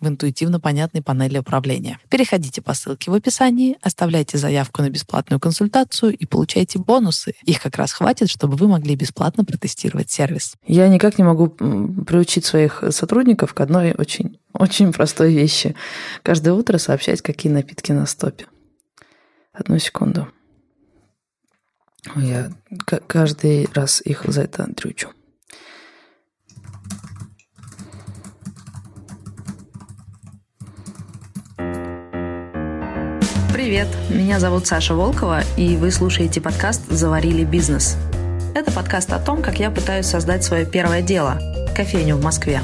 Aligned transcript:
в 0.00 0.08
интуитивно 0.08 0.60
понятной 0.60 1.02
панели 1.02 1.38
управления. 1.38 1.98
Переходите 2.10 2.60
по 2.60 2.74
ссылке 2.74 3.10
в 3.10 3.14
описании, 3.14 3.78
оставляйте 3.80 4.36
заявку 4.36 4.82
на 4.82 4.90
бесплатную 4.90 5.40
консультацию 5.40 6.16
и 6.16 6.26
получайте 6.26 6.78
бонусы. 6.78 7.34
Их 7.44 7.62
как 7.62 7.76
раз 7.76 7.92
хватит, 7.92 8.28
чтобы 8.28 8.56
вы 8.56 8.68
могли 8.68 8.94
бесплатно 8.94 9.44
протестировать 9.44 10.10
сервис. 10.10 10.54
Я 10.66 10.88
никак 10.88 11.18
не 11.18 11.24
могу 11.24 11.48
приучить 11.48 12.44
своих 12.44 12.84
сотрудников 12.90 13.54
к 13.54 13.60
одной 13.60 13.94
очень, 13.96 14.38
очень 14.52 14.92
простой 14.92 15.32
вещи. 15.32 15.74
Каждое 16.22 16.52
утро 16.52 16.78
сообщать, 16.78 17.22
какие 17.22 17.50
напитки 17.50 17.92
на 17.92 18.06
стопе. 18.06 18.46
Одну 19.52 19.78
секунду. 19.78 20.28
Я 22.14 22.52
каждый 23.06 23.68
раз 23.72 24.00
их 24.04 24.24
за 24.26 24.42
это 24.42 24.72
трючу. 24.74 25.10
Привет, 33.56 33.88
меня 34.10 34.38
зовут 34.38 34.66
Саша 34.66 34.94
Волкова, 34.94 35.40
и 35.56 35.76
вы 35.76 35.90
слушаете 35.90 36.42
подкаст 36.42 36.82
«Заварили 36.90 37.42
бизнес». 37.42 37.96
Это 38.54 38.70
подкаст 38.70 39.14
о 39.14 39.18
том, 39.18 39.40
как 39.40 39.58
я 39.58 39.70
пытаюсь 39.70 40.04
создать 40.04 40.44
свое 40.44 40.66
первое 40.66 41.00
дело– 41.00 41.40
кофейню 41.74 42.16
в 42.16 42.22
Москве. 42.22 42.60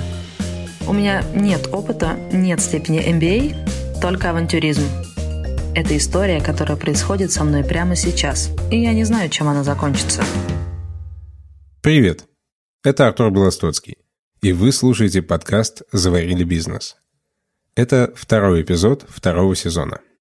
У 0.87 0.93
меня 0.93 1.25
нет 1.35 1.69
опыта, 1.73 2.19
нет 2.31 2.61
степени 2.61 3.01
MBA, 3.09 4.03
только 4.03 4.29
авантюризм. 4.29 4.83
Это 5.75 5.97
история, 5.97 6.43
которая 6.43 6.77
происходит 6.77 7.33
со 7.33 7.43
мной 7.43 7.65
прямо 7.65 7.97
сейчас, 7.97 8.51
и 8.71 8.79
я 8.83 8.93
не 8.93 9.05
знаю, 9.05 9.31
чем 9.31 9.49
она 9.49 9.65
закончится. 9.65 10.23
Привет, 11.81 12.27
это 12.85 13.07
Артур 13.07 13.31
Белостоцкий, 13.31 13.97
и 14.43 14.53
вы 14.53 14.71
слушаете 14.73 15.23
подкаст 15.23 15.85
«Заварили 15.91 16.45
бизнес». 16.45 16.97
Это 17.77 18.13
второй 18.15 18.61
эпизод 18.61 19.07
второго 19.09 19.57
сезона– 19.57 20.01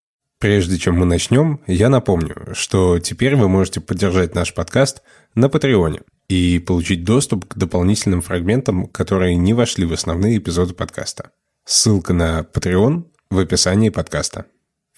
Прежде 0.41 0.79
чем 0.79 0.95
мы 0.95 1.05
начнем, 1.05 1.59
я 1.67 1.87
напомню, 1.87 2.35
что 2.53 2.97
теперь 2.97 3.35
вы 3.35 3.47
можете 3.47 3.79
поддержать 3.79 4.33
наш 4.33 4.55
подкаст 4.55 5.03
на 5.35 5.49
Патреоне 5.49 6.01
и 6.29 6.57
получить 6.57 7.03
доступ 7.03 7.45
к 7.47 7.55
дополнительным 7.55 8.21
фрагментам, 8.21 8.87
которые 8.87 9.35
не 9.35 9.53
вошли 9.53 9.85
в 9.85 9.93
основные 9.93 10.39
эпизоды 10.39 10.73
подкаста. 10.73 11.29
Ссылка 11.63 12.13
на 12.13 12.39
Patreon 12.39 13.03
в 13.29 13.37
описании 13.37 13.89
подкаста. 13.89 14.47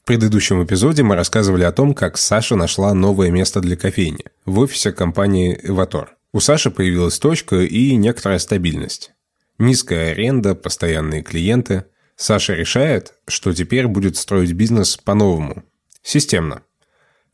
В 0.02 0.05
предыдущем 0.05 0.63
эпизоде 0.63 1.03
мы 1.03 1.16
рассказывали 1.16 1.66
о 1.66 1.73
том, 1.73 1.94
как 1.94 2.17
Саша 2.17 2.55
нашла 2.55 2.94
новое 2.94 3.29
место 3.29 3.59
для 3.59 3.75
кофейни 3.75 4.23
в 4.46 4.59
офисе 4.59 4.94
компании 4.94 5.59
«Эватор». 5.62 6.16
У 6.31 6.40
Саши 6.40 6.72
появилась 6.72 7.19
точка 7.19 7.57
и 7.57 7.97
некоторая 7.97 8.40
стабильность. 8.40 9.12
Низкая 9.57 10.12
аренда, 10.12 10.56
постоянные 10.56 11.22
клиенты– 11.22 11.84
Саша 12.16 12.53
решает, 12.53 13.13
что 13.28 13.53
теперь 13.53 13.88
будет 13.88 14.18
строить 14.18 14.53
бизнес 14.53 14.97
по-новому, 14.97 15.63
системно. 16.01 16.62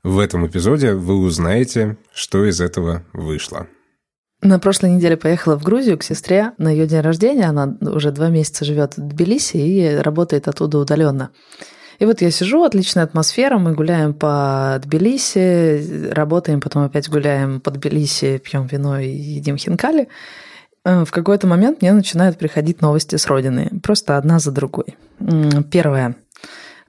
В 0.03 0.19
этом 0.19 0.47
эпизоде 0.47 0.93
вы 0.93 1.17
узнаете, 1.17 1.97
что 2.13 2.45
из 2.45 2.61
этого 2.61 3.03
вышло. 3.11 3.67
На 4.41 4.57
прошлой 4.57 4.91
неделе 4.91 5.17
поехала 5.17 5.57
в 5.57 5.63
Грузию 5.63 5.97
к 5.97 6.03
сестре 6.03 6.53
на 6.57 6.69
ее 6.69 6.87
день 6.87 7.01
рождения. 7.01 7.45
Она 7.45 7.75
уже 7.81 8.11
два 8.11 8.29
месяца 8.29 8.63
живет 8.63 8.95
в 8.95 9.01
Тбилиси 9.01 9.57
и 9.57 9.95
работает 9.97 10.47
оттуда 10.47 10.77
удаленно. 10.77 11.31
И 11.99 12.05
вот 12.05 12.21
я 12.21 12.31
сижу, 12.31 12.63
отличная 12.63 13.03
атмосфера, 13.03 13.57
мы 13.57 13.73
гуляем 13.73 14.13
по 14.13 14.79
Тбилиси, 14.81 16.11
работаем, 16.11 16.61
потом 16.61 16.83
опять 16.83 17.09
гуляем 17.09 17.59
по 17.59 17.71
Тбилиси, 17.71 18.37
пьем 18.37 18.67
вино 18.67 18.97
и 18.99 19.09
едим 19.09 19.57
хинкали. 19.57 20.07
Э, 20.85 21.03
в 21.05 21.11
какой-то 21.11 21.47
момент 21.47 21.81
мне 21.81 21.93
начинают 21.93 22.37
приходить 22.37 22.81
новости 22.81 23.15
с 23.15 23.27
родины, 23.27 23.69
просто 23.83 24.17
одна 24.17 24.39
за 24.39 24.51
другой. 24.51 24.95
Первое. 25.71 26.15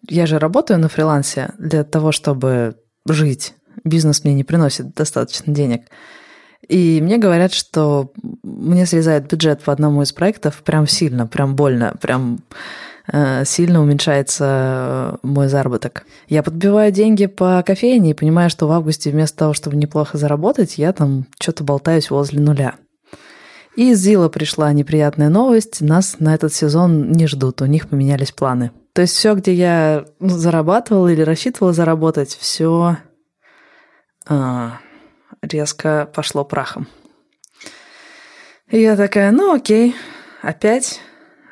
Я 0.08 0.26
же 0.26 0.38
работаю 0.38 0.78
на 0.80 0.88
фрилансе 0.88 1.52
для 1.58 1.84
того, 1.84 2.12
чтобы 2.12 2.76
жить. 3.06 3.54
Бизнес 3.84 4.24
мне 4.24 4.34
не 4.34 4.44
приносит 4.44 4.94
достаточно 4.94 5.52
денег. 5.52 5.82
И 6.68 7.00
мне 7.02 7.18
говорят, 7.18 7.52
что 7.52 8.12
мне 8.42 8.86
срезают 8.86 9.26
бюджет 9.26 9.62
по 9.62 9.72
одному 9.72 10.02
из 10.02 10.12
проектов 10.12 10.62
прям 10.62 10.86
сильно, 10.86 11.26
прям 11.26 11.56
больно, 11.56 11.96
прям 12.00 12.40
э, 13.10 13.44
сильно 13.44 13.82
уменьшается 13.82 15.18
мой 15.22 15.48
заработок. 15.48 16.04
Я 16.28 16.42
подбиваю 16.42 16.92
деньги 16.92 17.26
по 17.26 17.62
кофейне 17.66 18.10
и 18.10 18.14
понимаю, 18.14 18.50
что 18.50 18.68
в 18.68 18.72
августе 18.72 19.10
вместо 19.10 19.38
того, 19.38 19.54
чтобы 19.54 19.76
неплохо 19.76 20.18
заработать, 20.18 20.78
я 20.78 20.92
там 20.92 21.26
что-то 21.40 21.64
болтаюсь 21.64 22.10
возле 22.10 22.40
нуля. 22.40 22.74
И 23.76 23.92
из 23.92 24.00
Зила 24.00 24.28
пришла 24.28 24.72
неприятная 24.72 25.28
новость. 25.28 25.80
Нас 25.80 26.16
на 26.18 26.34
этот 26.34 26.52
сезон 26.52 27.12
не 27.12 27.26
ждут, 27.26 27.62
у 27.62 27.66
них 27.66 27.88
поменялись 27.88 28.32
планы. 28.32 28.72
То 28.92 29.02
есть 29.02 29.14
все, 29.14 29.34
где 29.34 29.54
я 29.54 30.04
ну, 30.18 30.28
зарабатывала 30.28 31.08
или 31.08 31.22
рассчитывала 31.22 31.72
заработать, 31.72 32.36
все 32.36 32.96
а, 34.26 34.78
резко 35.42 36.10
пошло 36.12 36.44
прахом. 36.44 36.88
И 38.68 38.80
я 38.80 38.96
такая, 38.96 39.30
ну 39.30 39.54
окей, 39.54 39.94
опять, 40.42 41.00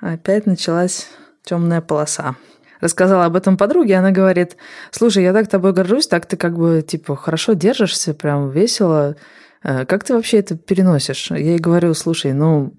опять 0.00 0.46
началась 0.46 1.08
темная 1.44 1.80
полоса. 1.80 2.36
Рассказала 2.80 3.24
об 3.24 3.34
этом 3.34 3.56
подруге, 3.56 3.96
она 3.96 4.12
говорит, 4.12 4.56
слушай, 4.92 5.24
я 5.24 5.32
так 5.32 5.48
тобой 5.48 5.72
горжусь, 5.72 6.06
так 6.06 6.26
ты 6.26 6.36
как 6.36 6.56
бы, 6.56 6.82
типа, 6.86 7.16
хорошо 7.16 7.54
держишься, 7.54 8.14
прям 8.14 8.50
весело, 8.50 9.16
как 9.62 10.04
ты 10.04 10.14
вообще 10.14 10.38
это 10.38 10.56
переносишь? 10.56 11.30
Я 11.30 11.36
ей 11.38 11.58
говорю, 11.58 11.92
слушай, 11.94 12.32
ну, 12.32 12.72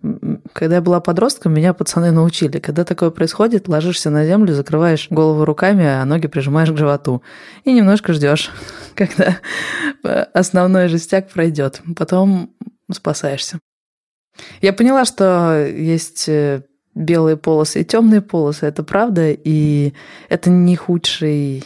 когда 0.54 0.76
я 0.76 0.82
была 0.82 1.00
подростком, 1.00 1.54
меня 1.54 1.74
пацаны 1.74 2.12
научили. 2.12 2.60
Когда 2.60 2.86
такое 2.86 3.10
происходит, 3.10 3.68
ложишься 3.68 4.10
на 4.10 4.26
землю, 4.26 4.54
закрываешь 4.54 5.08
голову 5.10 5.46
руками, 5.46 5.86
а 5.86 6.06
ноги 6.06 6.28
прижимаешь 6.28 6.72
к 6.72 6.78
животу. 6.78 7.22
И 7.66 7.74
немножко 7.74 8.14
ждешь, 8.14 8.52
когда 8.96 9.38
основной 10.34 10.88
жестяк 10.88 11.30
пройдет. 11.30 11.82
Потом 11.98 12.56
спасаешься. 12.92 13.60
Я 14.62 14.74
поняла, 14.74 15.06
что 15.06 15.68
есть 15.68 16.30
э, 16.30 16.64
белые 16.96 17.38
полосы 17.38 17.82
и 17.82 17.86
темные 17.86 18.22
полосы, 18.22 18.66
это 18.66 18.84
правда, 18.84 19.32
и 19.32 19.94
это 20.30 20.50
не 20.50 20.76
худший 20.76 21.64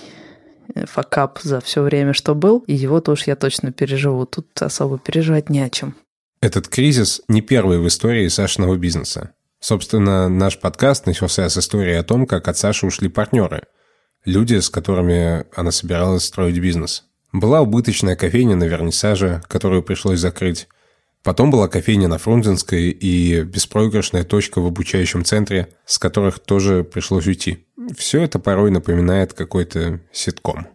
факап 0.86 1.40
за 1.42 1.60
все 1.62 1.82
время, 1.82 2.14
что 2.14 2.36
был, 2.36 2.60
и 2.68 2.74
его-то 2.74 3.12
уж 3.12 3.24
я 3.28 3.36
точно 3.36 3.72
переживу. 3.72 4.26
Тут 4.26 4.62
особо 4.62 5.00
переживать 5.00 5.50
не 5.50 5.62
о 5.62 5.70
чем. 5.70 5.96
Этот 6.42 6.68
кризис 6.68 7.22
не 7.28 7.42
первый 7.42 7.80
в 7.80 7.88
истории 7.88 8.28
Сашиного 8.28 8.76
бизнеса. 8.76 9.32
Собственно, 9.60 10.28
наш 10.28 10.60
подкаст 10.60 11.06
начался 11.06 11.48
с 11.48 11.58
истории 11.58 11.96
о 11.96 12.04
том, 12.04 12.28
как 12.28 12.50
от 12.50 12.58
Саши 12.58 12.86
ушли 12.86 13.08
партнеры. 13.08 13.64
Люди, 14.26 14.60
с 14.60 14.70
которыми 14.70 15.46
она 15.56 15.72
собиралась 15.72 16.26
строить 16.26 16.60
бизнес. 16.60 17.06
Была 17.32 17.62
убыточная 17.62 18.16
кофейня 18.16 18.56
на 18.56 18.66
Вернисаже, 18.66 19.42
которую 19.48 19.84
пришлось 19.84 20.20
закрыть. 20.20 20.68
Потом 21.24 21.52
была 21.52 21.70
кофейня 21.70 22.10
на 22.10 22.18
Фрунзенской 22.18 22.90
и 22.90 23.44
беспроигрышная 23.44 24.26
точка 24.26 24.60
в 24.60 24.66
обучающем 24.66 25.24
центре, 25.24 25.70
с 25.86 25.98
которых 25.98 26.40
тоже 26.40 26.84
пришлось 26.84 27.28
уйти. 27.28 27.66
Все 27.98 28.22
это 28.22 28.40
порой 28.40 28.72
напоминает 28.72 29.32
какой-то 29.32 30.02
ситком. 30.12 30.68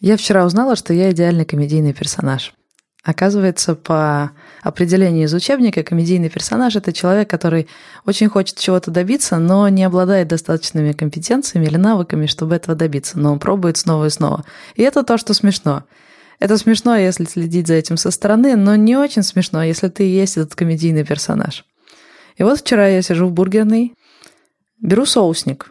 Я 0.00 0.16
вчера 0.16 0.46
узнала, 0.46 0.76
что 0.76 0.94
я 0.94 1.10
идеальный 1.10 1.44
комедийный 1.44 1.92
персонаж. 1.92 2.54
Оказывается, 3.02 3.74
по 3.74 4.30
определению 4.62 5.24
из 5.24 5.34
учебника, 5.34 5.82
комедийный 5.82 6.30
персонаж– 6.30 6.76
это 6.76 6.92
человек, 6.92 7.28
который 7.28 7.68
очень 8.06 8.28
хочет 8.28 8.58
чего-то 8.58 8.90
добиться, 8.90 9.38
но 9.38 9.68
не 9.68 9.84
обладает 9.84 10.28
достаточными 10.28 10.92
компетенциями 10.92 11.66
или 11.66 11.76
навыками, 11.76 12.26
чтобы 12.26 12.56
этого 12.56 12.74
добиться, 12.74 13.18
но 13.18 13.32
он 13.32 13.38
пробует 13.38 13.76
снова 13.76 14.06
и 14.06 14.10
снова. 14.10 14.44
И 14.74 14.82
это 14.82 15.02
то, 15.02 15.18
что 15.18 15.34
смешно. 15.34 15.84
Это 16.40 16.56
смешно, 16.56 16.96
если 16.96 17.24
следить 17.24 17.66
за 17.66 17.74
этим 17.74 17.98
со 17.98 18.10
стороны, 18.10 18.56
но 18.56 18.74
не 18.74 18.96
очень 18.96 19.22
смешно, 19.22 19.62
если 19.62 19.88
ты 19.88 20.04
и 20.04 20.10
есть 20.10 20.38
этот 20.38 20.54
комедийный 20.54 21.04
персонаж. 21.04 21.66
И 22.36 22.42
вот 22.42 22.60
вчера 22.60 22.88
я 22.88 23.02
сижу 23.02 23.26
в 23.26 23.32
бургерной, 23.32 23.94
беру 24.80 25.04
соусник. 25.04 25.70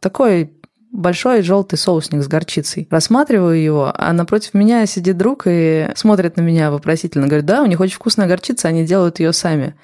Такой 0.00 0.52
большой 0.92 1.42
желтый 1.42 1.78
соусник 1.78 2.22
с 2.22 2.28
горчицей. 2.28 2.86
Рассматриваю 2.90 3.60
его, 3.60 3.92
а 3.92 4.12
напротив 4.12 4.54
меня 4.54 4.86
сидит 4.86 5.16
друг 5.18 5.42
и 5.46 5.90
смотрит 5.96 6.36
на 6.36 6.42
меня 6.42 6.70
вопросительно. 6.70 7.26
Говорит, 7.26 7.46
да, 7.46 7.62
у 7.62 7.66
них 7.66 7.80
очень 7.80 7.96
вкусная 7.96 8.28
горчица, 8.28 8.68
они 8.68 8.86
делают 8.86 9.18
ее 9.18 9.32
сами. 9.32 9.74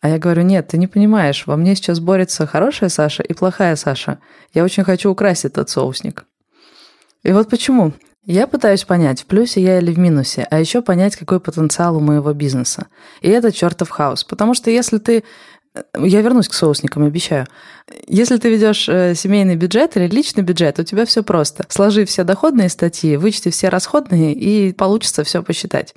А 0.00 0.08
я 0.08 0.18
говорю, 0.18 0.42
нет, 0.42 0.68
ты 0.68 0.78
не 0.78 0.86
понимаешь, 0.86 1.42
во 1.46 1.56
мне 1.56 1.74
сейчас 1.74 1.98
борется 1.98 2.46
хорошая 2.46 2.88
Саша 2.88 3.24
и 3.24 3.34
плохая 3.34 3.74
Саша. 3.74 4.20
Я 4.54 4.62
очень 4.62 4.84
хочу 4.84 5.10
украсть 5.10 5.44
этот 5.44 5.68
соусник. 5.68 6.24
И 7.24 7.32
вот 7.32 7.50
почему. 7.50 7.92
Я 8.26 8.46
пытаюсь 8.46 8.84
понять, 8.84 9.22
в 9.22 9.26
плюсе 9.26 9.62
я 9.62 9.78
или 9.78 9.92
в 9.92 9.98
минусе, 9.98 10.46
а 10.50 10.60
еще 10.60 10.82
понять, 10.82 11.16
какой 11.16 11.40
потенциал 11.40 11.96
у 11.96 12.00
моего 12.00 12.32
бизнеса. 12.34 12.88
И 13.22 13.28
это 13.30 13.50
чертов 13.50 13.88
хаос. 13.88 14.24
Потому 14.24 14.54
что 14.54 14.70
если 14.70 14.98
ты 14.98 15.24
я 15.96 16.20
вернусь 16.20 16.48
к 16.48 16.54
соусникам, 16.54 17.04
обещаю. 17.04 17.46
Если 18.08 18.36
ты 18.38 18.50
ведешь 18.50 18.88
э, 18.88 19.14
семейный 19.14 19.54
бюджет 19.54 19.96
или 19.96 20.08
личный 20.08 20.42
бюджет, 20.42 20.80
у 20.80 20.82
тебя 20.82 21.06
все 21.06 21.22
просто. 21.22 21.64
Сложи 21.68 22.04
все 22.06 22.24
доходные 22.24 22.68
статьи, 22.68 23.16
вычти 23.16 23.50
все 23.50 23.68
расходные, 23.68 24.32
и 24.32 24.72
получится 24.72 25.22
все 25.22 25.42
посчитать. 25.42 25.94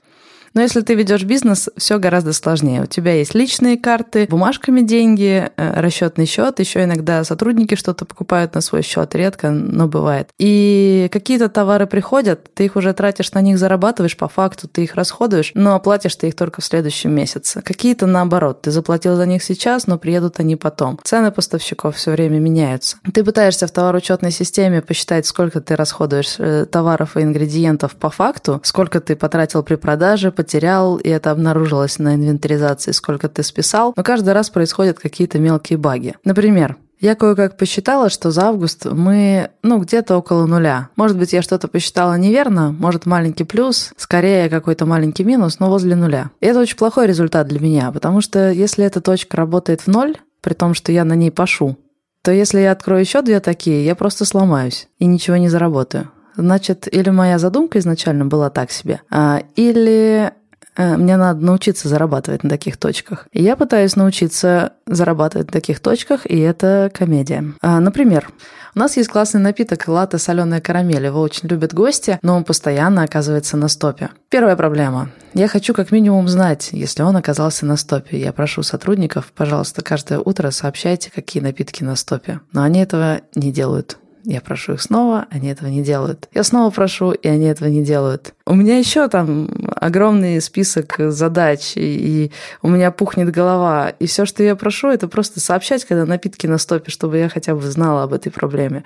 Но 0.54 0.62
если 0.62 0.82
ты 0.82 0.94
ведешь 0.94 1.24
бизнес, 1.24 1.70
все 1.78 1.98
гораздо 2.00 2.34
сложнее. 2.34 2.84
У 2.84 2.86
тебя 2.86 3.14
есть 3.14 3.34
личные 3.34 3.78
карты, 3.78 4.28
бумажками 4.30 4.82
деньги, 4.82 5.50
э, 5.56 5.82
расчетный 5.82 6.26
счет, 6.26 6.60
еще 6.60 6.84
иногда 6.84 7.24
сотрудники 7.24 7.76
что-то 7.76 8.06
покупают 8.06 8.54
на 8.56 8.62
свой 8.62 8.84
счет, 8.84 9.16
редко, 9.16 9.50
но 9.50 9.88
бывает. 9.88 10.30
И 10.38 11.10
какие-то 11.12 11.50
товары 11.50 11.88
приходят, 11.88 12.54
ты 12.54 12.66
их 12.66 12.76
уже 12.76 12.94
тратишь 12.94 13.32
на 13.34 13.42
них, 13.42 13.58
зарабатываешь, 13.58 14.18
по 14.18 14.28
факту 14.28 14.68
ты 14.68 14.84
их 14.84 14.96
расходуешь, 14.96 15.52
но 15.56 15.76
оплатишь 15.76 16.16
ты 16.16 16.28
их 16.28 16.36
только 16.36 16.62
в 16.62 16.66
следующем 16.66 17.12
месяце. 17.12 17.62
Какие-то 17.62 18.06
наоборот, 18.06 18.62
ты 18.62 18.72
заплатил 18.72 19.16
за 19.16 19.26
них 19.26 19.44
сейчас, 19.44 19.88
но 19.88 19.98
приедут 19.98 20.40
они 20.40 20.56
потом. 20.56 21.00
Цены 21.04 21.32
поставщиков 21.32 21.96
все 21.96 22.12
время 22.12 22.40
меняются. 22.40 22.98
Ты 23.14 23.24
пытаешься 23.24 23.68
в 23.68 23.72
товароучетной 23.72 24.32
системе 24.32 24.82
посчитать, 24.82 25.26
сколько 25.26 25.62
ты 25.62 25.76
расходуешь 25.76 26.36
э, 26.38 26.66
товаров 26.66 27.18
и 27.18 27.22
ингредиентов 27.22 27.96
по 27.96 28.10
факту, 28.10 28.62
сколько 28.64 29.00
ты 29.00 29.16
потратил 29.16 29.64
при 29.64 29.76
продаже, 29.76 30.32
потерял, 30.44 30.98
и 30.98 31.10
это 31.10 31.32
обнаружилось 31.32 32.00
на 32.00 32.16
инвентаризации, 32.16 32.92
сколько 32.92 33.30
ты 33.30 33.44
списал, 33.44 33.94
но 33.96 34.04
каждый 34.04 34.34
раз 34.34 34.50
происходят 34.50 35.00
какие-то 35.00 35.40
мелкие 35.40 35.78
баги. 35.78 36.16
Например, 36.26 36.78
я 37.00 37.16
кое-как 37.16 37.58
посчитала, 37.58 38.10
что 38.10 38.32
за 38.32 38.44
август 38.44 38.86
мы, 38.86 39.52
ну, 39.62 39.80
где-то 39.80 40.18
около 40.18 40.46
нуля. 40.46 40.90
Может 40.96 41.18
быть, 41.18 41.34
я 41.34 41.42
что-то 41.42 41.68
посчитала 41.68 42.18
неверно, 42.18 42.72
может, 42.72 43.06
маленький 43.06 43.44
плюс, 43.44 43.92
скорее 43.98 44.50
какой-то 44.50 44.86
маленький 44.86 45.24
минус, 45.24 45.60
но 45.60 45.70
возле 45.70 45.96
нуля. 45.96 46.32
И 46.40 46.46
это 46.46 46.60
очень 46.60 46.78
плохой 46.78 47.08
результат 47.08 47.48
для 47.48 47.60
меня, 47.60 47.92
потому 47.92 48.22
что 48.22 48.52
если 48.52 48.86
эта 48.86 49.02
точка 49.02 49.38
работает 49.38 49.82
в 49.82 49.88
ноль, 49.88 50.18
при 50.42 50.54
том, 50.54 50.74
что 50.74 50.92
я 50.92 51.04
на 51.06 51.14
ней 51.14 51.32
пашу, 51.32 51.78
то 52.22 52.32
если 52.32 52.60
я 52.62 52.72
открою 52.72 53.02
еще 53.02 53.22
две 53.22 53.40
такие, 53.40 53.86
я 53.86 53.96
просто 53.96 54.24
сломаюсь 54.24 54.88
и 54.98 55.06
ничего 55.06 55.38
не 55.38 55.50
заработаю. 55.50 56.10
Значит, 56.36 56.88
или 56.94 57.10
моя 57.10 57.40
задумка 57.40 57.80
изначально 57.80 58.26
была 58.26 58.50
так 58.50 58.72
себе, 58.72 59.02
а, 59.10 59.44
или 59.56 60.32
э, 60.76 60.98
мне 60.98 61.18
надо 61.18 61.40
научиться 61.46 61.88
зарабатывать 61.88 62.44
на 62.44 62.50
таких 62.50 62.78
точках. 62.78 63.28
Я 63.34 63.56
пытаюсь 63.56 63.96
научиться 63.96 64.74
зарабатывать 64.88 65.48
на 65.48 65.54
таких 65.54 65.80
точках, 65.80 66.26
и 66.26 66.40
это 66.40 66.92
комедия. 66.94 67.54
А, 67.62 67.80
например, 67.80 68.30
у 68.76 68.80
нас 68.80 68.98
есть 68.98 69.10
классный 69.10 69.40
напиток 69.40 69.88
латте 69.88 70.18
соленая 70.18 70.60
карамель. 70.60 71.06
Его 71.06 71.22
очень 71.22 71.48
любят 71.48 71.76
гости, 71.76 72.18
но 72.24 72.36
он 72.36 72.44
постоянно 72.44 73.04
оказывается 73.04 73.56
на 73.56 73.68
стопе. 73.68 74.10
Первая 74.30 74.56
проблема. 74.56 75.12
Я 75.36 75.48
хочу 75.48 75.76
как 75.76 75.92
минимум 75.92 76.28
знать, 76.28 76.70
если 76.72 77.04
он 77.04 77.16
оказался 77.16 77.68
на 77.68 77.78
стопе. 77.78 78.20
Я 78.20 78.34
прошу 78.34 78.64
сотрудников, 78.64 79.32
пожалуйста, 79.36 79.84
каждое 79.84 80.18
утро 80.18 80.50
сообщайте, 80.50 81.12
какие 81.12 81.44
напитки 81.44 81.84
на 81.84 81.96
стопе. 81.96 82.40
Но 82.52 82.64
они 82.64 82.82
этого 82.82 83.22
не 83.36 83.52
делают. 83.52 83.98
Я 84.26 84.40
прошу 84.40 84.74
их 84.74 84.82
снова, 84.82 85.28
они 85.30 85.50
этого 85.50 85.68
не 85.68 85.84
делают. 85.84 86.30
Я 86.34 86.44
снова 86.44 86.70
прошу, 86.72 87.12
и 87.12 87.28
они 87.28 87.46
этого 87.46 87.68
не 87.68 87.84
делают. 87.84 88.34
У 88.46 88.56
меня 88.56 88.78
еще 88.78 89.10
там 89.10 89.50
огромный 89.76 90.42
список 90.42 90.96
задач, 90.98 91.74
и, 91.76 92.32
у 92.62 92.70
меня 92.70 92.92
пухнет 92.92 93.32
голова. 93.32 93.90
И 93.90 94.06
все, 94.06 94.26
что 94.26 94.42
я 94.42 94.56
прошу, 94.56 94.90
это 94.90 95.10
просто 95.10 95.42
сообщать, 95.42 95.84
когда 95.84 96.06
напитки 96.06 96.48
на 96.48 96.58
стопе, 96.58 96.90
чтобы 96.90 97.18
я 97.18 97.28
хотя 97.28 97.54
бы 97.54 97.62
знала 97.64 98.04
об 98.04 98.14
этой 98.14 98.32
проблеме. 98.32 98.86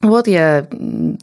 Вот 0.00 0.28
я 0.28 0.68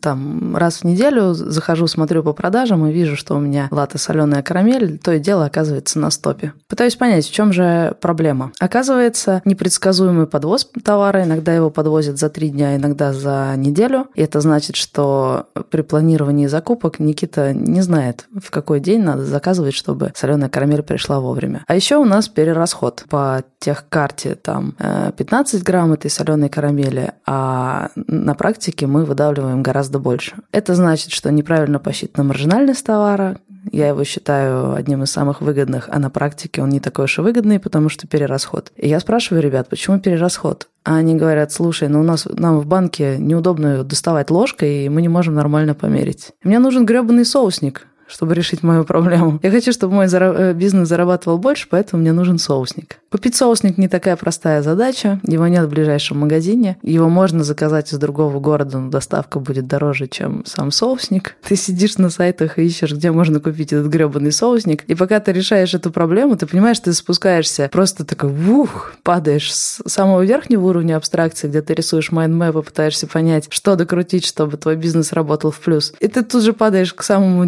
там 0.01 0.57
раз 0.57 0.79
в 0.79 0.83
неделю 0.83 1.33
захожу, 1.33 1.87
смотрю 1.87 2.23
по 2.23 2.33
продажам 2.33 2.85
и 2.85 2.91
вижу, 2.91 3.15
что 3.15 3.35
у 3.35 3.39
меня 3.39 3.69
лата 3.71 3.97
соленая 3.97 4.43
карамель, 4.43 4.97
то 4.97 5.13
и 5.13 5.19
дело 5.19 5.45
оказывается 5.45 5.97
на 5.97 6.09
стопе. 6.09 6.53
Пытаюсь 6.67 6.95
понять, 6.95 7.25
в 7.25 7.33
чем 7.33 7.53
же 7.53 7.95
проблема. 8.01 8.51
Оказывается, 8.59 9.41
непредсказуемый 9.45 10.27
подвоз 10.27 10.69
товара, 10.83 11.23
иногда 11.23 11.53
его 11.53 11.69
подвозят 11.69 12.17
за 12.19 12.29
три 12.29 12.49
дня, 12.49 12.75
иногда 12.75 13.13
за 13.13 13.53
неделю. 13.55 14.07
И 14.13 14.21
это 14.21 14.41
значит, 14.41 14.75
что 14.75 15.47
при 15.69 15.81
планировании 15.81 16.47
закупок 16.47 16.99
Никита 16.99 17.53
не 17.53 17.81
знает, 17.81 18.27
в 18.37 18.51
какой 18.51 18.81
день 18.81 19.03
надо 19.03 19.23
заказывать, 19.23 19.73
чтобы 19.73 20.11
соленая 20.15 20.49
карамель 20.49 20.83
пришла 20.83 21.21
вовремя. 21.21 21.63
А 21.67 21.75
еще 21.75 21.95
у 21.95 22.05
нас 22.05 22.27
перерасход 22.27 23.05
по 23.09 23.43
техкарте 23.59 24.35
там 24.35 24.75
15 25.17 25.61
э, 25.61 25.63
грамм 25.63 25.93
этой 25.93 26.11
соленой 26.11 26.49
карамели, 26.49 27.13
а 27.25 27.89
на 27.95 28.35
практике 28.35 28.64
практике 28.65 28.87
мы 28.87 29.05
выдавливаем 29.05 29.61
гораздо 29.61 29.99
больше. 29.99 30.37
Это 30.51 30.73
значит, 30.73 31.11
что 31.11 31.31
неправильно 31.31 31.77
посчитана 31.77 32.27
маржинальность 32.27 32.83
товара, 32.83 33.37
я 33.71 33.89
его 33.89 34.03
считаю 34.03 34.73
одним 34.73 35.03
из 35.03 35.11
самых 35.11 35.41
выгодных, 35.41 35.87
а 35.91 35.99
на 35.99 36.09
практике 36.09 36.63
он 36.63 36.69
не 36.69 36.79
такой 36.79 37.05
уж 37.05 37.19
и 37.19 37.21
выгодный, 37.21 37.59
потому 37.59 37.89
что 37.89 38.07
перерасход. 38.07 38.71
И 38.75 38.87
я 38.87 38.99
спрашиваю 38.99 39.43
ребят, 39.43 39.69
почему 39.69 39.99
перерасход? 39.99 40.67
А 40.83 40.95
они 40.95 41.15
говорят, 41.15 41.51
слушай, 41.51 41.87
ну 41.89 41.99
у 41.99 42.03
нас 42.03 42.25
нам 42.25 42.59
в 42.59 42.65
банке 42.65 43.17
неудобно 43.19 43.83
доставать 43.83 44.31
ложкой, 44.31 44.85
и 44.85 44.89
мы 44.89 45.03
не 45.03 45.09
можем 45.09 45.35
нормально 45.35 45.75
померить. 45.75 46.31
Мне 46.43 46.57
нужен 46.57 46.85
гребаный 46.85 47.25
соусник 47.25 47.87
чтобы 48.07 48.33
решить 48.33 48.63
мою 48.63 48.83
проблему. 48.83 49.39
Я 49.43 49.51
хочу, 49.51 49.71
чтобы 49.71 49.95
мой 49.95 50.07
зара- 50.07 50.35
э, 50.37 50.53
бизнес 50.53 50.87
зарабатывал 50.87 51.37
больше, 51.37 51.67
поэтому 51.69 52.01
мне 52.01 52.13
нужен 52.13 52.37
соусник. 52.37 52.97
Купить 53.11 53.35
соусник 53.35 53.77
не 53.77 53.87
такая 53.87 54.15
простая 54.15 54.61
задача, 54.61 55.19
его 55.23 55.47
нет 55.47 55.65
в 55.65 55.69
ближайшем 55.69 56.19
магазине, 56.19 56.77
его 56.81 57.09
можно 57.09 57.43
заказать 57.43 57.93
из 57.93 57.97
другого 57.97 58.39
города, 58.39 58.77
но 58.77 58.89
доставка 58.89 59.39
будет 59.39 59.67
дороже, 59.67 60.07
чем 60.07 60.43
сам 60.45 60.71
соусник. 60.71 61.35
Ты 61.47 61.55
сидишь 61.55 61.97
на 61.97 62.09
сайтах 62.09 62.59
и 62.59 62.63
ищешь, 62.63 62.91
где 62.91 63.11
можно 63.11 63.39
купить 63.39 63.73
этот 63.73 63.87
гребаный 63.87 64.31
соусник, 64.31 64.83
и 64.83 64.95
пока 64.95 65.19
ты 65.19 65.31
решаешь 65.31 65.73
эту 65.73 65.91
проблему, 65.91 66.35
ты 66.35 66.45
понимаешь, 66.45 66.79
ты 66.79 66.93
спускаешься, 66.93 67.69
просто 67.71 68.05
такой, 68.05 68.31
ух, 68.49 68.93
падаешь 69.03 69.53
с 69.53 69.81
самого 69.87 70.23
верхнего 70.23 70.65
уровня 70.65 70.97
абстракции, 70.97 71.47
где 71.47 71.61
ты 71.61 71.73
рисуешь 71.73 72.11
mind 72.11 72.38
map 72.38 72.57
и 72.57 72.61
пытаешься 72.61 73.07
понять, 73.07 73.47
что 73.49 73.75
докрутить, 73.75 74.25
чтобы 74.25 74.57
твой 74.57 74.75
бизнес 74.75 75.13
работал 75.13 75.51
в 75.51 75.59
плюс. 75.59 75.93
И 75.99 76.07
ты 76.07 76.23
тут 76.23 76.43
же 76.43 76.53
падаешь 76.53 76.93
к 76.93 77.01
самому 77.03 77.45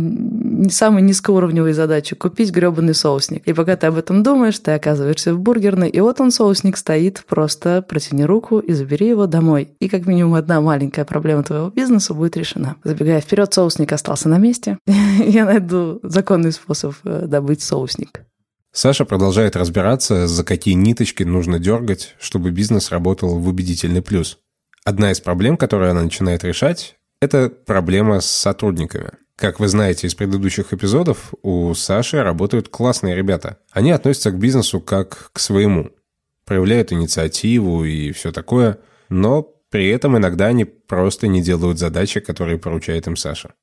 самой 0.70 1.02
низкоуровневой 1.02 1.74
задачи– 1.74 2.16
купить 2.18 2.52
гребаный 2.52 2.94
соусник. 2.94 3.48
И 3.48 3.54
пока 3.54 3.76
ты 3.76 3.88
об 3.88 3.98
этом 3.98 4.24
думаешь, 4.24 4.60
ты 4.60 4.72
оказываешься 4.72 5.34
в 5.34 5.40
бургерной, 5.40 5.90
и 5.90 6.00
вот 6.00 6.20
он, 6.22 6.32
соусник, 6.32 6.78
стоит, 6.78 7.24
просто 7.28 7.82
протяни 7.82 8.26
руку 8.26 8.60
и 8.60 8.74
забери 8.74 9.08
его 9.08 9.28
домой. 9.28 9.70
И 9.80 9.90
как 9.90 10.06
минимум 10.06 10.36
одна 10.36 10.62
маленькая 10.62 11.06
проблема 11.06 11.44
твоего 11.44 11.70
бизнеса 11.70 12.14
будет 12.14 12.38
решена. 12.38 12.76
Забегая 12.84 13.22
вперед, 13.22 13.54
соусник 13.54 13.92
остался 13.92 14.30
на 14.30 14.38
месте. 14.38 14.78
Я 14.88 15.46
найду 15.46 16.00
законный 16.04 16.52
способ 16.52 16.96
э, 17.04 17.26
добыть 17.28 17.62
соусник. 17.62 18.22
Саша 18.72 19.06
продолжает 19.06 19.56
разбираться, 19.56 20.28
за 20.28 20.44
какие 20.44 20.76
ниточки 20.76 21.24
нужно 21.24 21.58
дергать, 21.58 22.16
чтобы 22.20 22.52
бизнес 22.52 22.92
работал 22.92 23.40
в 23.40 23.48
убедительный 23.48 24.02
плюс. 24.02 24.38
Одна 24.84 25.12
из 25.12 25.20
проблем, 25.20 25.58
которую 25.58 25.92
она 25.92 26.04
начинает 26.04 26.44
решать, 26.44 26.96
это 27.20 27.50
проблема 27.50 28.22
с 28.22 28.28
сотрудниками. 28.28 29.12
Как 29.38 29.60
вы 29.60 29.68
знаете 29.68 30.08
из 30.08 30.16
предыдущих 30.16 30.74
эпизодов, 30.74 31.32
у 31.44 31.72
Саши 31.76 32.24
работают 32.24 32.70
классные 32.70 33.14
ребята. 33.14 33.60
Они 33.72 33.92
относятся 33.92 34.32
к 34.32 34.40
бизнесу 34.40 34.82
как 34.82 35.30
к 35.32 35.40
своему. 35.40 35.92
Проявляют 36.44 36.92
инициативу 36.92 37.86
и 37.86 38.12
все 38.14 38.32
такое, 38.32 38.80
но 39.10 39.44
при 39.70 39.90
этом 39.90 40.18
иногда 40.18 40.48
они 40.48 40.66
просто 40.66 41.28
не 41.28 41.44
делают 41.44 41.78
задачи, 41.78 42.20
которые 42.20 42.58
поручает 42.58 43.06
им 43.06 43.16
Саша. 43.16 43.54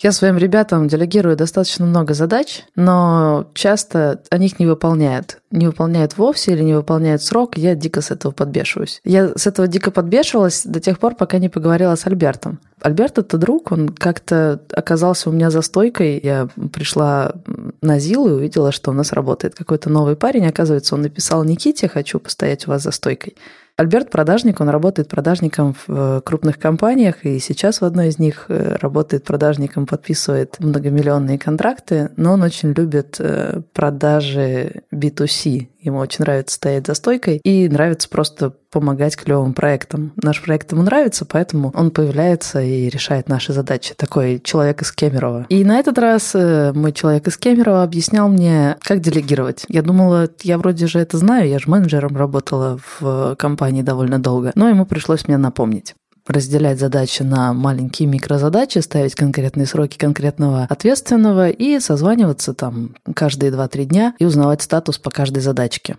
Я 0.00 0.12
своим 0.12 0.36
ребятам 0.36 0.88
делегирую 0.88 1.36
достаточно 1.36 1.86
много 1.86 2.14
задач, 2.14 2.64
но 2.76 3.46
часто 3.54 4.20
они 4.30 4.46
их 4.46 4.58
не 4.58 4.66
выполняют. 4.66 5.38
Не 5.50 5.66
выполняют 5.66 6.16
вовсе 6.18 6.52
или 6.52 6.62
не 6.62 6.74
выполняют 6.74 7.22
срок, 7.22 7.56
я 7.56 7.74
дико 7.74 8.00
с 8.00 8.10
этого 8.10 8.32
подбешиваюсь. 8.32 9.00
Я 9.04 9.30
с 9.36 9.46
этого 9.46 9.68
дико 9.68 9.90
подбешивалась 9.90 10.64
до 10.64 10.80
тех 10.80 10.98
пор, 10.98 11.14
пока 11.14 11.38
не 11.38 11.48
поговорила 11.48 11.94
с 11.94 12.06
Альбертом. 12.06 12.58
Альберт— 12.80 13.18
это 13.18 13.38
друг, 13.38 13.72
он 13.72 13.88
как-то 13.88 14.60
оказался 14.72 15.30
у 15.30 15.32
меня 15.32 15.50
за 15.50 15.62
стойкой. 15.62 16.20
Я 16.22 16.48
пришла 16.72 17.32
на 17.80 17.98
ЗИЛ 17.98 18.28
и 18.28 18.32
увидела, 18.32 18.72
что 18.72 18.90
у 18.90 18.94
нас 18.94 19.12
работает 19.12 19.54
какой-то 19.54 19.88
новый 19.88 20.16
парень. 20.16 20.46
Оказывается, 20.46 20.94
он 20.94 21.02
написал 21.02 21.44
Никите 21.44 21.88
«Хочу 21.88 22.18
постоять 22.18 22.66
у 22.66 22.70
вас 22.70 22.82
за 22.82 22.90
стойкой». 22.90 23.36
Альберт 23.76 24.10
продажник, 24.10 24.60
он 24.60 24.68
работает 24.68 25.08
продажником 25.08 25.74
в 25.74 25.84
э, 25.88 26.20
крупных 26.24 26.60
компаниях, 26.60 27.24
и 27.26 27.40
сейчас 27.40 27.80
в 27.80 27.84
одной 27.84 28.08
из 28.08 28.20
них 28.20 28.46
э, 28.48 28.76
работает 28.80 29.24
продажником, 29.24 29.86
подписывает 29.86 30.60
многомиллионные 30.60 31.40
контракты, 31.40 32.10
но 32.16 32.34
он 32.34 32.42
очень 32.42 32.70
любит 32.72 33.16
э, 33.18 33.62
продажи 33.72 34.84
B2C, 34.92 35.66
ему 35.84 35.98
очень 35.98 36.24
нравится 36.24 36.56
стоять 36.56 36.86
за 36.86 36.94
стойкой 36.94 37.38
и 37.44 37.68
нравится 37.68 38.08
просто 38.08 38.54
помогать 38.70 39.16
клевым 39.16 39.54
проектам. 39.54 40.12
Наш 40.16 40.42
проект 40.42 40.72
ему 40.72 40.82
нравится, 40.82 41.24
поэтому 41.24 41.70
он 41.74 41.92
появляется 41.92 42.60
и 42.60 42.88
решает 42.88 43.28
наши 43.28 43.52
задачи. 43.52 43.94
Такой 43.94 44.40
человек 44.42 44.82
из 44.82 44.90
Кемерово. 44.90 45.46
И 45.48 45.64
на 45.64 45.78
этот 45.78 45.96
раз 45.98 46.32
э, 46.34 46.72
мой 46.74 46.92
человек 46.92 47.28
из 47.28 47.36
Кемерово 47.36 47.84
объяснял 47.84 48.28
мне, 48.28 48.76
как 48.82 49.00
делегировать. 49.00 49.64
Я 49.68 49.82
думала, 49.82 50.28
я 50.42 50.58
вроде 50.58 50.88
же 50.88 50.98
это 50.98 51.18
знаю, 51.18 51.48
я 51.48 51.60
же 51.60 51.70
менеджером 51.70 52.16
работала 52.16 52.80
в 52.98 53.36
компании 53.36 53.82
довольно 53.82 54.18
долго, 54.18 54.50
но 54.56 54.68
ему 54.68 54.86
пришлось 54.86 55.28
мне 55.28 55.36
напомнить 55.36 55.94
разделять 56.26 56.78
задачи 56.78 57.22
на 57.22 57.52
маленькие 57.52 58.08
микрозадачи, 58.08 58.78
ставить 58.78 59.14
конкретные 59.14 59.66
сроки 59.66 59.98
конкретного 59.98 60.64
ответственного 60.64 61.50
и 61.50 61.78
созваниваться 61.80 62.54
там 62.54 62.94
каждые 63.14 63.52
2-3 63.52 63.84
дня 63.84 64.14
и 64.18 64.24
узнавать 64.24 64.62
статус 64.62 64.98
по 64.98 65.10
каждой 65.10 65.40
задачке. 65.40 65.96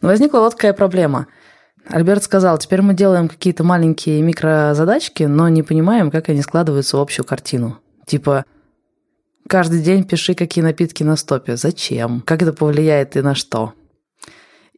Но 0.00 0.08
возникла 0.08 0.40
вот 0.40 0.54
какая 0.54 0.72
проблема. 0.72 1.26
Альберт 1.88 2.22
сказал, 2.22 2.58
теперь 2.58 2.82
мы 2.82 2.94
делаем 2.94 3.28
какие-то 3.28 3.64
маленькие 3.64 4.22
микрозадачки, 4.22 5.24
но 5.24 5.48
не 5.48 5.62
понимаем, 5.62 6.10
как 6.10 6.28
они 6.28 6.42
складываются 6.42 6.96
в 6.96 7.00
общую 7.00 7.26
картину. 7.26 7.78
Типа, 8.06 8.44
каждый 9.48 9.80
день 9.80 10.04
пиши, 10.04 10.34
какие 10.34 10.62
напитки 10.62 11.02
на 11.02 11.16
стопе. 11.16 11.56
Зачем? 11.56 12.22
Как 12.24 12.42
это 12.42 12.52
повлияет 12.52 13.16
и 13.16 13.22
на 13.22 13.34
что? 13.34 13.72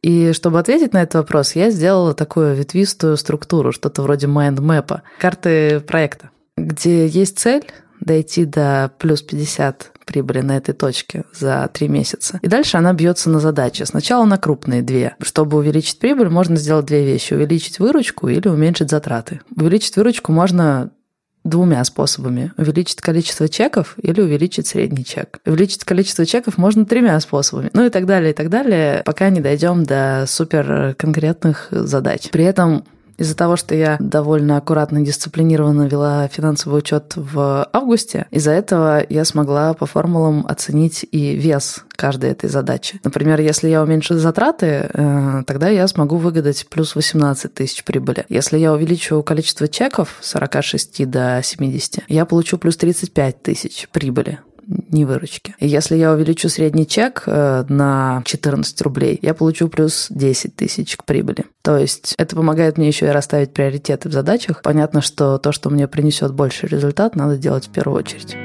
И 0.03 0.33
чтобы 0.33 0.59
ответить 0.59 0.93
на 0.93 1.01
этот 1.01 1.15
вопрос, 1.15 1.55
я 1.55 1.71
сделала 1.71 2.13
такую 2.13 2.53
ветвистую 2.55 3.17
структуру, 3.17 3.71
что-то 3.71 4.03
вроде 4.03 4.27
майндмэпа, 4.27 5.01
карты 5.17 5.79
проекта, 5.79 6.29
где 6.57 7.07
есть 7.07 7.39
цель 7.39 7.63
дойти 8.01 8.43
до 8.43 8.91
плюс 8.99 9.21
50 9.21 9.91
прибыли 10.05 10.41
на 10.41 10.57
этой 10.57 10.73
точке 10.73 11.23
за 11.33 11.69
три 11.71 11.87
месяца. 11.87 12.39
И 12.41 12.47
дальше 12.47 12.75
она 12.75 12.91
бьется 12.93 13.29
на 13.29 13.39
задачи. 13.39 13.83
Сначала 13.83 14.25
на 14.25 14.37
крупные 14.37 14.81
две. 14.81 15.15
Чтобы 15.21 15.57
увеличить 15.57 15.99
прибыль, 15.99 16.27
можно 16.27 16.57
сделать 16.57 16.85
две 16.85 17.05
вещи. 17.05 17.33
Увеличить 17.33 17.79
выручку 17.79 18.27
или 18.27 18.49
уменьшить 18.49 18.89
затраты. 18.89 19.39
Увеличить 19.55 19.95
выручку 19.95 20.33
можно 20.33 20.91
двумя 21.43 21.83
способами. 21.83 22.51
Увеличить 22.57 23.01
количество 23.01 23.47
чеков 23.49 23.95
или 24.01 24.21
увеличить 24.21 24.67
средний 24.67 25.05
чек. 25.05 25.39
Увеличить 25.45 25.83
количество 25.83 26.25
чеков 26.25 26.57
можно 26.57 26.85
тремя 26.85 27.19
способами. 27.19 27.69
Ну 27.73 27.85
и 27.85 27.89
так 27.89 28.05
далее, 28.05 28.31
и 28.31 28.33
так 28.33 28.49
далее, 28.49 29.01
пока 29.05 29.29
не 29.29 29.41
дойдем 29.41 29.83
до 29.83 30.25
супер 30.27 30.95
конкретных 30.97 31.67
задач. 31.71 32.29
При 32.31 32.45
этом 32.45 32.85
из-за 33.17 33.35
того, 33.35 33.55
что 33.55 33.75
я 33.75 33.97
довольно 33.99 34.57
аккуратно 34.57 34.99
и 34.99 35.05
дисциплинированно 35.05 35.87
вела 35.87 36.27
финансовый 36.27 36.79
учет 36.79 37.13
в 37.15 37.67
августе, 37.71 38.27
из-за 38.31 38.51
этого 38.51 39.03
я 39.09 39.25
смогла 39.25 39.73
по 39.73 39.85
формулам 39.85 40.45
оценить 40.47 41.05
и 41.11 41.35
вес 41.35 41.83
каждой 41.95 42.31
этой 42.31 42.49
задачи. 42.49 42.99
Например, 43.03 43.39
если 43.39 43.69
я 43.69 43.81
уменьшу 43.83 44.17
затраты, 44.17 44.89
э, 44.93 45.43
тогда 45.45 45.69
я 45.69 45.87
смогу 45.87 46.17
выгадать 46.17 46.67
плюс 46.69 46.95
18 46.95 47.53
тысяч 47.53 47.83
прибыли. 47.83 48.25
Если 48.29 48.57
я 48.57 48.73
увеличу 48.73 49.21
количество 49.23 49.67
чеков 49.67 50.17
с 50.21 50.31
46 50.31 51.05
до 51.05 51.41
70, 51.43 52.03
я 52.07 52.25
получу 52.25 52.57
плюс 52.57 52.77
35 52.77 53.43
тысяч 53.43 53.87
прибыли 53.91 54.39
не 54.67 55.05
выручки. 55.05 55.55
И 55.59 55.67
если 55.67 55.95
я 55.95 56.11
увеличу 56.13 56.49
средний 56.49 56.87
чек 56.87 57.23
э, 57.25 57.65
на 57.67 58.21
14 58.25 58.81
рублей, 58.81 59.19
я 59.21 59.33
получу 59.33 59.67
плюс 59.69 60.07
10 60.09 60.55
тысяч 60.55 60.95
к 60.97 61.05
прибыли. 61.05 61.45
То 61.61 61.77
есть 61.77 62.15
это 62.17 62.35
помогает 62.35 62.77
мне 62.77 62.87
еще 62.87 63.07
и 63.07 63.09
расставить 63.09 63.53
приоритеты 63.53 64.09
в 64.09 64.13
задачах. 64.13 64.61
Понятно, 64.61 65.01
что 65.01 65.37
то, 65.37 65.51
что 65.51 65.69
мне 65.69 65.87
принесет 65.87 66.33
больший 66.33 66.69
результат, 66.69 67.15
надо 67.15 67.37
делать 67.37 67.67
в 67.67 67.71
первую 67.71 67.99
очередь. 67.99 68.35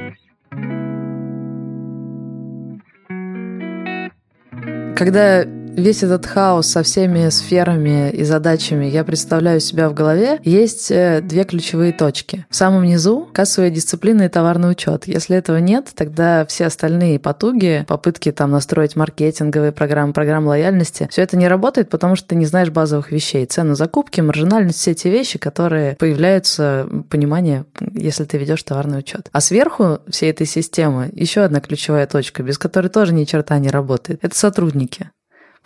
Когда 4.95 5.45
весь 5.79 6.03
этот 6.03 6.25
хаос 6.25 6.67
со 6.67 6.83
всеми 6.83 7.29
сферами 7.29 8.11
и 8.11 8.23
задачами 8.23 8.85
я 8.85 9.03
представляю 9.03 9.59
себя 9.59 9.89
в 9.89 9.93
голове, 9.93 10.39
есть 10.43 10.91
э, 10.91 11.21
две 11.21 11.43
ключевые 11.43 11.93
точки. 11.93 12.45
В 12.49 12.55
самом 12.55 12.83
низу 12.83 13.27
кассовая 13.33 13.69
дисциплина 13.69 14.23
и 14.23 14.29
товарный 14.29 14.71
учет. 14.71 15.07
Если 15.07 15.35
этого 15.35 15.57
нет, 15.57 15.89
тогда 15.95 16.45
все 16.45 16.65
остальные 16.65 17.19
потуги, 17.19 17.85
попытки 17.87 18.31
там 18.31 18.51
настроить 18.51 18.95
маркетинговые 18.95 19.71
программы, 19.71 20.13
программы 20.13 20.49
лояльности, 20.49 21.07
все 21.11 21.21
это 21.21 21.37
не 21.37 21.47
работает, 21.47 21.89
потому 21.89 22.15
что 22.15 22.29
ты 22.29 22.35
не 22.35 22.45
знаешь 22.45 22.69
базовых 22.69 23.11
вещей. 23.11 23.45
Цену 23.45 23.75
закупки, 23.75 24.21
маржинальность, 24.21 24.79
все 24.79 24.91
эти 24.91 25.07
вещи, 25.07 25.39
которые 25.39 25.95
появляются, 25.95 26.87
понимание, 27.09 27.65
если 27.93 28.25
ты 28.25 28.37
ведешь 28.37 28.63
товарный 28.63 28.99
учет. 28.99 29.29
А 29.31 29.41
сверху 29.41 29.99
всей 30.07 30.29
этой 30.31 30.45
системы 30.45 31.09
еще 31.13 31.41
одна 31.41 31.61
ключевая 31.61 32.07
точка, 32.07 32.43
без 32.43 32.57
которой 32.57 32.87
тоже 32.87 33.13
ни 33.13 33.23
черта 33.23 33.57
не 33.59 33.69
работает. 33.69 34.19
Это 34.21 34.37
сотрудники. 34.37 35.09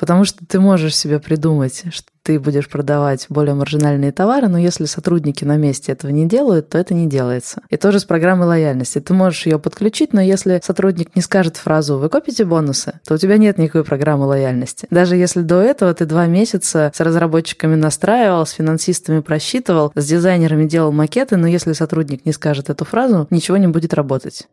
Потому 0.04 0.26
что 0.26 0.46
ты 0.46 0.60
можешь 0.60 0.98
себе 0.98 1.18
придумать, 1.18 1.86
что 1.92 2.08
ты 2.24 2.38
будешь 2.38 2.68
продавать 2.68 3.26
более 3.30 3.56
маржинальные 3.56 4.12
товары, 4.12 4.50
но 4.50 4.58
если 4.58 4.84
сотрудники 4.84 5.46
на 5.46 5.56
месте 5.56 5.94
этого 5.94 6.12
не 6.12 6.28
делают, 6.28 6.68
то 6.68 6.78
это 6.78 6.94
не 6.94 7.08
делается. 7.08 7.62
И 7.70 7.78
тоже 7.78 8.02
с 8.02 8.04
программой 8.04 8.48
лояльности. 8.48 9.00
Ты 9.00 9.14
можешь 9.14 9.46
ее 9.46 9.60
подключить, 9.60 10.12
но 10.12 10.20
если 10.20 10.60
сотрудник 10.62 11.16
не 11.16 11.22
скажет 11.22 11.56
фразу 11.56 12.00
«Вы 12.00 12.10
копите 12.10 12.44
бонусы?», 12.44 13.00
то 13.08 13.14
у 13.14 13.18
тебя 13.18 13.38
нет 13.38 13.58
никакой 13.58 13.86
программы 13.86 14.26
лояльности. 14.26 14.88
Даже 14.92 15.16
если 15.16 15.40
до 15.40 15.62
этого 15.62 15.94
ты 15.94 16.06
два 16.06 16.26
месяца 16.26 16.92
с 16.94 17.00
разработчиками 17.00 17.76
настраивал, 17.76 18.46
с 18.46 18.52
финансистами 18.52 19.22
просчитывал, 19.22 19.94
с 19.96 20.06
дизайнерами 20.06 20.68
делал 20.68 20.92
макеты, 20.92 21.38
но 21.38 21.48
если 21.48 21.72
сотрудник 21.72 22.26
не 22.26 22.34
скажет 22.34 22.70
эту 22.70 22.84
фразу, 22.84 23.26
ничего 23.30 23.56
не 23.56 23.68
будет 23.68 23.94
работать. 23.94 24.50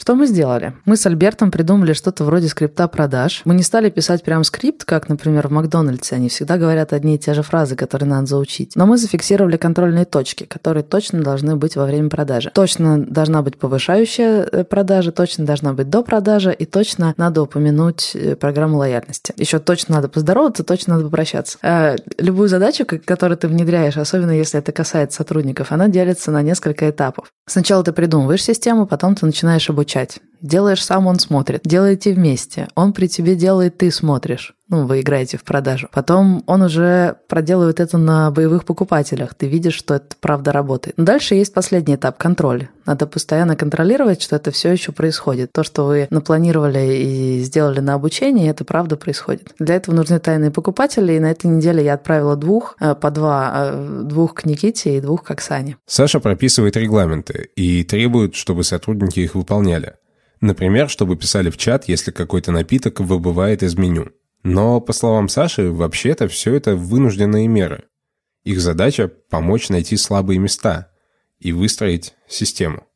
Что 0.00 0.14
мы 0.14 0.26
сделали? 0.26 0.72
Мы 0.86 0.96
с 0.96 1.04
Альбертом 1.04 1.50
придумали 1.50 1.92
что-то 1.92 2.24
вроде 2.24 2.48
скрипта 2.48 2.88
продаж. 2.88 3.42
Мы 3.44 3.54
не 3.54 3.62
стали 3.62 3.90
писать 3.90 4.24
прям 4.24 4.44
скрипт, 4.44 4.86
как, 4.86 5.10
например, 5.10 5.48
в 5.48 5.50
Макдональдсе. 5.50 6.14
Они 6.14 6.30
всегда 6.30 6.56
говорят 6.56 6.94
одни 6.94 7.16
и 7.16 7.18
те 7.18 7.34
же 7.34 7.42
фразы, 7.42 7.76
которые 7.76 8.08
надо 8.08 8.26
заучить. 8.26 8.76
Но 8.76 8.86
мы 8.86 8.96
зафиксировали 8.96 9.58
контрольные 9.58 10.06
точки, 10.06 10.44
которые 10.44 10.84
точно 10.84 11.20
должны 11.20 11.54
быть 11.56 11.76
во 11.76 11.84
время 11.84 12.08
продажи. 12.08 12.50
Точно 12.54 12.98
должна 12.98 13.42
быть 13.42 13.58
повышающая 13.58 14.48
э, 14.50 14.64
продажа, 14.64 15.12
точно 15.12 15.44
должна 15.44 15.74
быть 15.74 15.90
до 15.90 16.02
продажи, 16.02 16.50
и 16.54 16.64
точно 16.64 17.12
надо 17.18 17.42
упомянуть 17.42 18.12
э, 18.14 18.36
программу 18.36 18.78
лояльности. 18.78 19.34
Еще 19.36 19.58
точно 19.58 19.96
надо 19.96 20.08
поздороваться, 20.08 20.64
точно 20.64 20.94
надо 20.94 21.10
попрощаться. 21.10 21.58
Э, 21.60 21.96
любую 22.16 22.48
задачу, 22.48 22.86
которую 22.86 23.36
ты 23.36 23.48
внедряешь, 23.48 23.98
особенно 23.98 24.30
если 24.30 24.60
это 24.60 24.72
касается 24.72 25.18
сотрудников, 25.18 25.72
она 25.72 25.88
делится 25.88 26.30
на 26.30 26.40
несколько 26.40 26.88
этапов. 26.88 27.30
Сначала 27.46 27.84
ты 27.84 27.92
придумываешь 27.92 28.42
систему, 28.42 28.86
потом 28.86 29.14
ты 29.14 29.26
начинаешь 29.26 29.68
обучать. 29.68 29.89
Делаешь 30.40 30.84
сам, 30.84 31.06
он 31.06 31.18
смотрит. 31.18 31.62
Делаете 31.64 32.12
вместе. 32.14 32.68
Он 32.74 32.92
при 32.92 33.06
тебе 33.06 33.34
делает, 33.34 33.78
ты 33.78 33.90
смотришь. 33.90 34.54
Ну, 34.70 34.86
вы 34.86 35.00
играете 35.00 35.36
в 35.36 35.42
продажу. 35.42 35.88
Потом 35.92 36.44
он 36.46 36.62
уже 36.62 37.16
проделывает 37.28 37.80
это 37.80 37.98
на 37.98 38.30
боевых 38.30 38.64
покупателях. 38.64 39.34
Ты 39.34 39.48
видишь, 39.48 39.74
что 39.74 39.94
это 39.94 40.14
правда 40.20 40.52
работает. 40.52 40.96
Но 40.96 41.04
дальше 41.04 41.34
есть 41.34 41.52
последний 41.52 41.96
этап– 41.96 42.16
контроль. 42.18 42.68
Надо 42.86 43.08
постоянно 43.08 43.56
контролировать, 43.56 44.22
что 44.22 44.36
это 44.36 44.52
все 44.52 44.70
еще 44.70 44.92
происходит. 44.92 45.50
То, 45.52 45.64
что 45.64 45.86
вы 45.86 46.06
напланировали 46.10 46.94
и 46.94 47.40
сделали 47.40 47.80
на 47.80 47.94
обучение, 47.94 48.48
это 48.48 48.64
правда 48.64 48.96
происходит. 48.96 49.52
Для 49.58 49.74
этого 49.74 49.94
нужны 49.94 50.20
тайные 50.20 50.52
покупатели, 50.52 51.14
и 51.14 51.20
на 51.20 51.32
этой 51.32 51.48
неделе 51.48 51.84
я 51.84 51.94
отправила 51.94 52.36
двух, 52.36 52.76
э, 52.80 52.94
по 52.94 53.10
два, 53.10 53.52
э, 53.72 54.02
двух 54.04 54.34
к 54.34 54.44
Никите 54.44 54.96
и 54.96 55.00
двух 55.00 55.24
к 55.24 55.30
Оксане. 55.32 55.78
Саша 55.86 56.20
прописывает 56.20 56.76
регламенты 56.76 57.50
и 57.56 57.82
требует, 57.82 58.36
чтобы 58.36 58.62
сотрудники 58.62 59.18
их 59.18 59.34
выполняли. 59.34 59.94
Например, 60.40 60.88
чтобы 60.88 61.16
писали 61.16 61.50
в 61.50 61.56
чат, 61.56 61.84
если 61.88 62.12
какой-то 62.12 62.50
напиток 62.52 63.00
выбывает 63.00 63.62
из 63.62 63.76
меню. 63.76 64.10
Но, 64.42 64.80
по 64.80 64.92
словам 64.92 65.28
Саши, 65.28 65.70
вообще-то 65.70 66.28
все 66.28 66.54
это 66.54 66.76
вынужденные 66.76 67.46
меры. 67.46 67.84
Их 68.42 68.60
задача– 68.60 69.08
помочь 69.30 69.68
найти 69.68 69.96
слабые 69.96 70.38
места 70.38 70.90
и 71.38 71.52
выстроить 71.52 72.14
систему. 72.26 72.86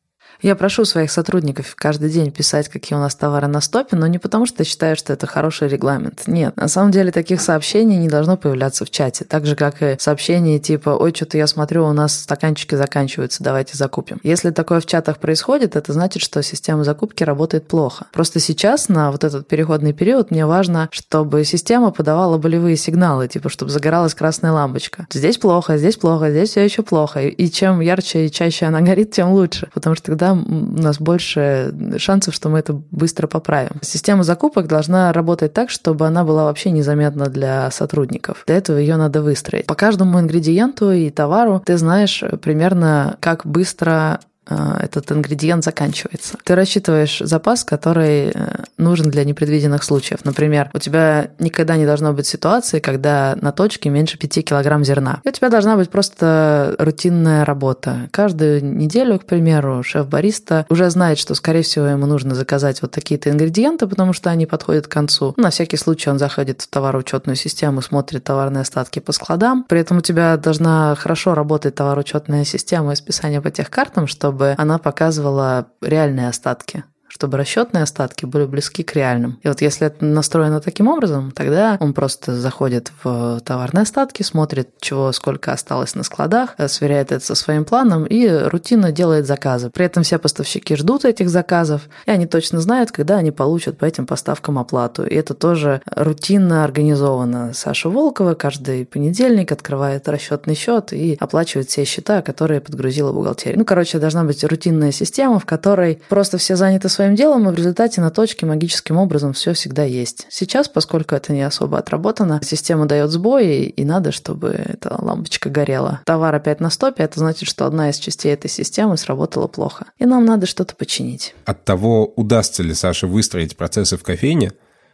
Я 0.45 0.55
прошу 0.55 0.85
своих 0.85 1.09
сотрудников 1.09 1.73
каждый 1.75 2.11
день 2.11 2.29
писать, 2.29 2.69
какие 2.69 2.95
у 2.95 3.01
нас 3.01 3.15
товары 3.15 3.47
на 3.47 3.61
стопе, 3.61 3.95
но 3.95 4.05
не 4.05 4.19
потому, 4.19 4.45
что 4.45 4.61
я 4.61 4.65
считаю, 4.65 4.95
что 4.95 5.11
это 5.11 5.25
хороший 5.25 5.67
регламент. 5.67 6.21
Нет, 6.27 6.55
на 6.55 6.67
самом 6.67 6.91
деле 6.91 7.11
таких 7.11 7.41
сообщений 7.41 7.97
не 7.97 8.09
должно 8.09 8.37
появляться 8.37 8.85
в 8.85 8.91
чате. 8.91 9.25
Так 9.25 9.47
же, 9.47 9.55
как 9.55 9.81
и 9.81 9.95
сообщения 9.97 10.59
типа 10.59 10.89
«Ой, 10.89 11.11
что-то 11.15 11.39
я 11.39 11.47
смотрю, 11.47 11.87
у 11.87 11.93
нас 11.93 12.19
стаканчики 12.19 12.75
заканчиваются, 12.75 13.43
давайте 13.43 13.75
закупим». 13.75 14.19
Если 14.21 14.51
такое 14.51 14.81
в 14.81 14.85
чатах 14.85 15.17
происходит, 15.17 15.75
это 15.75 15.91
значит, 15.93 16.21
что 16.21 16.43
система 16.43 16.83
закупки 16.83 17.23
работает 17.23 17.67
плохо. 17.67 18.05
Просто 18.13 18.39
сейчас, 18.39 18.87
на 18.87 19.11
вот 19.11 19.23
этот 19.23 19.47
переходный 19.47 19.93
период, 19.93 20.29
мне 20.29 20.45
важно, 20.45 20.89
чтобы 20.91 21.43
система 21.43 21.89
подавала 21.89 22.37
болевые 22.37 22.77
сигналы, 22.77 23.27
типа, 23.27 23.49
чтобы 23.49 23.71
загоралась 23.71 24.13
красная 24.13 24.51
лампочка. 24.51 25.07
Здесь 25.11 25.39
плохо, 25.39 25.79
здесь 25.79 25.97
плохо, 25.97 26.29
здесь 26.29 26.51
все 26.51 26.63
еще 26.63 26.83
плохо. 26.83 27.21
И 27.21 27.49
чем 27.49 27.79
ярче 27.79 28.27
и 28.27 28.31
чаще 28.31 28.67
она 28.67 28.81
горит, 28.81 29.11
тем 29.11 29.31
лучше. 29.31 29.69
Потому 29.73 29.95
что 29.95 30.11
тогда 30.11 30.34
у 30.43 30.81
нас 30.81 30.99
больше 30.99 31.73
шансов, 31.97 32.33
что 32.33 32.49
мы 32.49 32.59
это 32.59 32.73
быстро 32.73 33.27
поправим. 33.27 33.79
Система 33.81 34.23
закупок 34.23 34.67
должна 34.67 35.11
работать 35.13 35.53
так, 35.53 35.69
чтобы 35.69 36.05
она 36.07 36.23
была 36.23 36.45
вообще 36.45 36.71
незаметна 36.71 37.27
для 37.27 37.71
сотрудников. 37.71 38.43
Для 38.47 38.57
этого 38.57 38.77
ее 38.77 38.97
надо 38.97 39.21
выстроить. 39.21 39.65
По 39.65 39.75
каждому 39.75 40.19
ингредиенту 40.19 40.91
и 40.91 41.09
товару 41.09 41.61
ты 41.65 41.77
знаешь 41.77 42.23
примерно, 42.41 43.17
как 43.19 43.45
быстро 43.45 44.19
этот 44.47 45.11
ингредиент 45.11 45.63
заканчивается. 45.63 46.37
Ты 46.43 46.55
рассчитываешь 46.55 47.19
запас, 47.19 47.63
который 47.63 48.31
э, 48.33 48.63
нужен 48.77 49.09
для 49.09 49.23
непредвиденных 49.23 49.83
случаев. 49.83 50.19
Например, 50.23 50.69
у 50.73 50.79
тебя 50.79 51.31
никогда 51.39 51.77
не 51.77 51.85
должно 51.85 52.13
быть 52.13 52.27
ситуации, 52.27 52.79
когда 52.79 53.35
на 53.41 53.51
точке 53.51 53.89
меньше 53.89 54.17
5 54.17 54.45
килограмм 54.45 54.83
зерна. 54.83 55.21
И 55.23 55.29
у 55.29 55.31
тебя 55.31 55.49
должна 55.49 55.75
быть 55.75 55.89
просто 55.89 56.75
рутинная 56.77 57.45
работа. 57.45 58.09
Каждую 58.11 58.63
неделю, 58.63 59.19
к 59.19 59.25
примеру, 59.25 59.81
шеф-бариста 59.83 60.65
уже 60.69 60.89
знает, 60.89 61.17
что, 61.17 61.33
скорее 61.33 61.63
всего, 61.63 61.85
ему 61.85 62.05
нужно 62.05 62.35
заказать 62.35 62.81
вот 62.81 62.91
такие-то 62.91 63.29
ингредиенты, 63.29 63.87
потому 63.87 64.13
что 64.13 64.29
они 64.29 64.45
подходят 64.45 64.87
к 64.87 64.91
концу. 64.91 65.33
На 65.37 65.49
всякий 65.49 65.77
случай 65.77 66.09
он 66.09 66.19
заходит 66.19 66.61
в 66.61 66.67
товароучетную 66.67 67.35
систему, 67.35 67.81
смотрит 67.81 68.23
товарные 68.23 68.61
остатки 68.61 68.99
по 68.99 69.11
складам. 69.11 69.63
При 69.67 69.79
этом 69.79 69.97
у 69.97 70.01
тебя 70.01 70.37
должна 70.37 70.95
хорошо 70.95 71.33
работать 71.33 71.75
товароучетная 71.75 72.45
система 72.45 72.93
и 72.93 72.95
списание 72.95 73.41
по 73.41 73.49
тех 73.49 73.69
картам, 73.69 74.07
чтобы 74.07 74.34
она 74.57 74.77
показывала 74.77 75.67
реальные 75.81 76.29
остатки 76.29 76.83
чтобы 77.15 77.37
расчетные 77.37 77.83
остатки 77.83 78.25
были 78.25 78.43
близки 78.45 78.83
к 78.83 78.93
реальным. 78.93 79.39
И 79.41 79.47
вот 79.47 79.61
если 79.61 79.87
это 79.87 80.03
настроено 80.03 80.59
таким 80.59 80.89
образом, 80.89 81.31
тогда 81.31 81.77
он 81.79 81.93
просто 81.93 82.35
заходит 82.35 82.91
в 83.03 83.39
товарные 83.45 83.83
остатки, 83.83 84.21
смотрит, 84.21 84.71
чего 84.81 85.13
сколько 85.13 85.53
осталось 85.53 85.95
на 85.95 86.03
складах, 86.03 86.55
э, 86.57 86.67
сверяет 86.67 87.13
это 87.13 87.25
со 87.25 87.33
своим 87.33 87.63
планом 87.63 88.03
и 88.03 88.27
рутинно 88.27 88.91
делает 88.91 89.27
заказы. 89.27 89.69
При 89.69 89.85
этом 89.85 90.03
все 90.03 90.19
поставщики 90.19 90.75
ждут 90.75 91.05
этих 91.05 91.29
заказов, 91.29 91.83
и 92.05 92.11
они 92.11 92.27
точно 92.27 92.59
знают, 92.59 92.91
когда 92.91 93.15
они 93.15 93.31
получат 93.31 93.77
по 93.77 93.85
этим 93.85 94.05
поставкам 94.05 94.59
оплату. 94.59 95.05
И 95.05 95.15
это 95.15 95.33
тоже 95.33 95.81
рутинно 95.85 96.65
организовано. 96.65 97.53
Саша 97.53 97.89
Волкова 97.89 98.33
каждый 98.33 98.85
понедельник 98.85 99.53
открывает 99.53 100.09
расчетный 100.09 100.55
счет 100.55 100.91
и 100.91 101.15
оплачивает 101.17 101.69
все 101.69 101.85
счета, 101.85 102.21
которые 102.21 102.59
подгрузила 102.59 103.13
бухгалтерия. 103.13 103.57
Ну, 103.57 103.63
короче, 103.63 103.99
должна 103.99 104.25
быть 104.25 104.43
рутинная 104.43 104.91
система, 104.91 105.39
в 105.39 105.45
которой 105.45 106.01
просто 106.09 106.37
все 106.37 106.57
заняты 106.57 106.89
своим 106.89 107.04
своим 107.05 107.15
делом, 107.15 107.47
и 107.47 107.51
в 107.51 107.55
результате 107.55 108.01
на 108.01 108.09
точке 108.09 108.47
магическим 108.47 108.97
образом 108.97 109.33
все 109.33 109.53
всегда 109.53 109.83
есть. 109.83 110.25
Сейчас, 110.29 110.67
поскольку 110.67 111.13
это 111.13 111.33
не 111.33 111.43
особо 111.43 111.77
отработано, 111.77 112.39
система 112.43 112.87
дает 112.87 113.11
сбои, 113.11 113.65
и 113.65 113.85
надо, 113.85 114.11
чтобы 114.11 114.49
эта 114.49 114.95
лампочка 114.99 115.49
горела. 115.49 116.01
Товар 116.05 116.33
опять 116.33 116.59
на 116.59 116.71
стопе, 116.71 117.03
это 117.03 117.19
значит, 117.19 117.47
что 117.47 117.67
одна 117.67 117.91
из 117.91 117.97
частей 117.97 118.33
этой 118.33 118.49
системы 118.49 118.97
сработала 118.97 119.47
плохо. 119.47 119.85
И 119.99 120.05
нам 120.05 120.25
надо 120.25 120.47
что-то 120.47 120.75
починить. 120.75 121.35
От 121.45 121.63
того, 121.63 122.11
удастся 122.15 122.63
ли 122.63 122.73
Саше 122.73 123.05
выстроить 123.05 123.55
процессы 123.55 123.97
в 123.97 124.03
кофейне, 124.03 124.53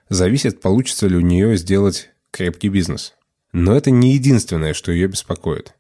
зависит, 0.10 0.60
получится 0.60 1.08
ли 1.08 1.16
у 1.16 1.22
нее 1.22 1.56
сделать 1.56 2.10
крепкий 2.32 2.68
бизнес. 2.68 3.14
Но 3.54 3.74
это 3.76 3.90
не 3.90 4.14
единственное, 4.14 4.74
что 4.74 4.92
ее 4.92 5.08
беспокоит. 5.08 5.76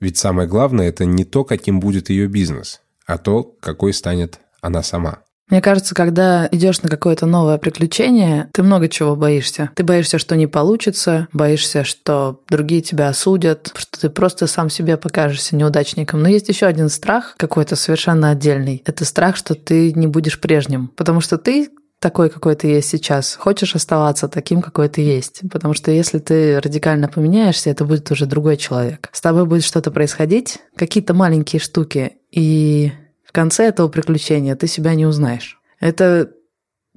Ведь 0.00 0.16
самое 0.16 0.48
главное– 0.48 0.88
это 0.88 1.04
не 1.04 1.24
то, 1.24 1.44
каким 1.44 1.80
будет 1.80 2.08
ее 2.08 2.26
бизнес, 2.26 2.80
а 3.06 3.18
то, 3.18 3.42
какой 3.60 3.92
станет 3.92 4.40
она 4.62 4.82
сама. 4.82 5.23
Мне 5.50 5.60
кажется, 5.60 5.94
когда 5.94 6.48
идешь 6.50 6.82
на 6.82 6.88
какое-то 6.88 7.26
новое 7.26 7.58
приключение, 7.58 8.48
ты 8.52 8.62
много 8.62 8.88
чего 8.88 9.14
боишься. 9.14 9.70
Ты 9.74 9.84
боишься, 9.84 10.18
что 10.18 10.36
не 10.36 10.46
получится, 10.46 11.28
боишься, 11.32 11.84
что 11.84 12.40
другие 12.48 12.80
тебя 12.80 13.08
осудят, 13.08 13.72
что 13.76 14.00
ты 14.00 14.10
просто 14.10 14.46
сам 14.46 14.70
себе 14.70 14.96
покажешься 14.96 15.54
неудачником. 15.54 16.22
Но 16.22 16.28
есть 16.28 16.48
еще 16.48 16.66
один 16.66 16.88
страх, 16.88 17.34
какой-то 17.36 17.76
совершенно 17.76 18.30
отдельный. 18.30 18.82
Это 18.86 19.04
страх, 19.04 19.36
что 19.36 19.54
ты 19.54 19.92
не 19.92 20.06
будешь 20.06 20.40
прежним. 20.40 20.88
Потому 20.96 21.20
что 21.20 21.36
ты 21.36 21.68
такой, 22.04 22.28
какой 22.28 22.54
ты 22.54 22.66
есть 22.66 22.90
сейчас. 22.90 23.34
Хочешь 23.34 23.74
оставаться 23.74 24.28
таким, 24.28 24.60
какой 24.60 24.90
ты 24.90 25.00
есть. 25.00 25.40
Потому 25.50 25.72
что 25.72 25.90
если 25.90 26.18
ты 26.18 26.60
радикально 26.60 27.08
поменяешься, 27.08 27.70
это 27.70 27.86
будет 27.86 28.10
уже 28.10 28.26
другой 28.26 28.58
человек. 28.58 29.08
С 29.12 29.22
тобой 29.22 29.46
будет 29.46 29.64
что-то 29.64 29.90
происходить, 29.90 30.58
какие-то 30.76 31.14
маленькие 31.14 31.60
штуки, 31.60 32.16
и 32.30 32.92
конце 33.34 33.64
этого 33.64 33.88
приключения 33.88 34.56
ты 34.56 34.66
себя 34.66 34.94
не 34.94 35.04
узнаешь. 35.04 35.60
Это, 35.80 36.30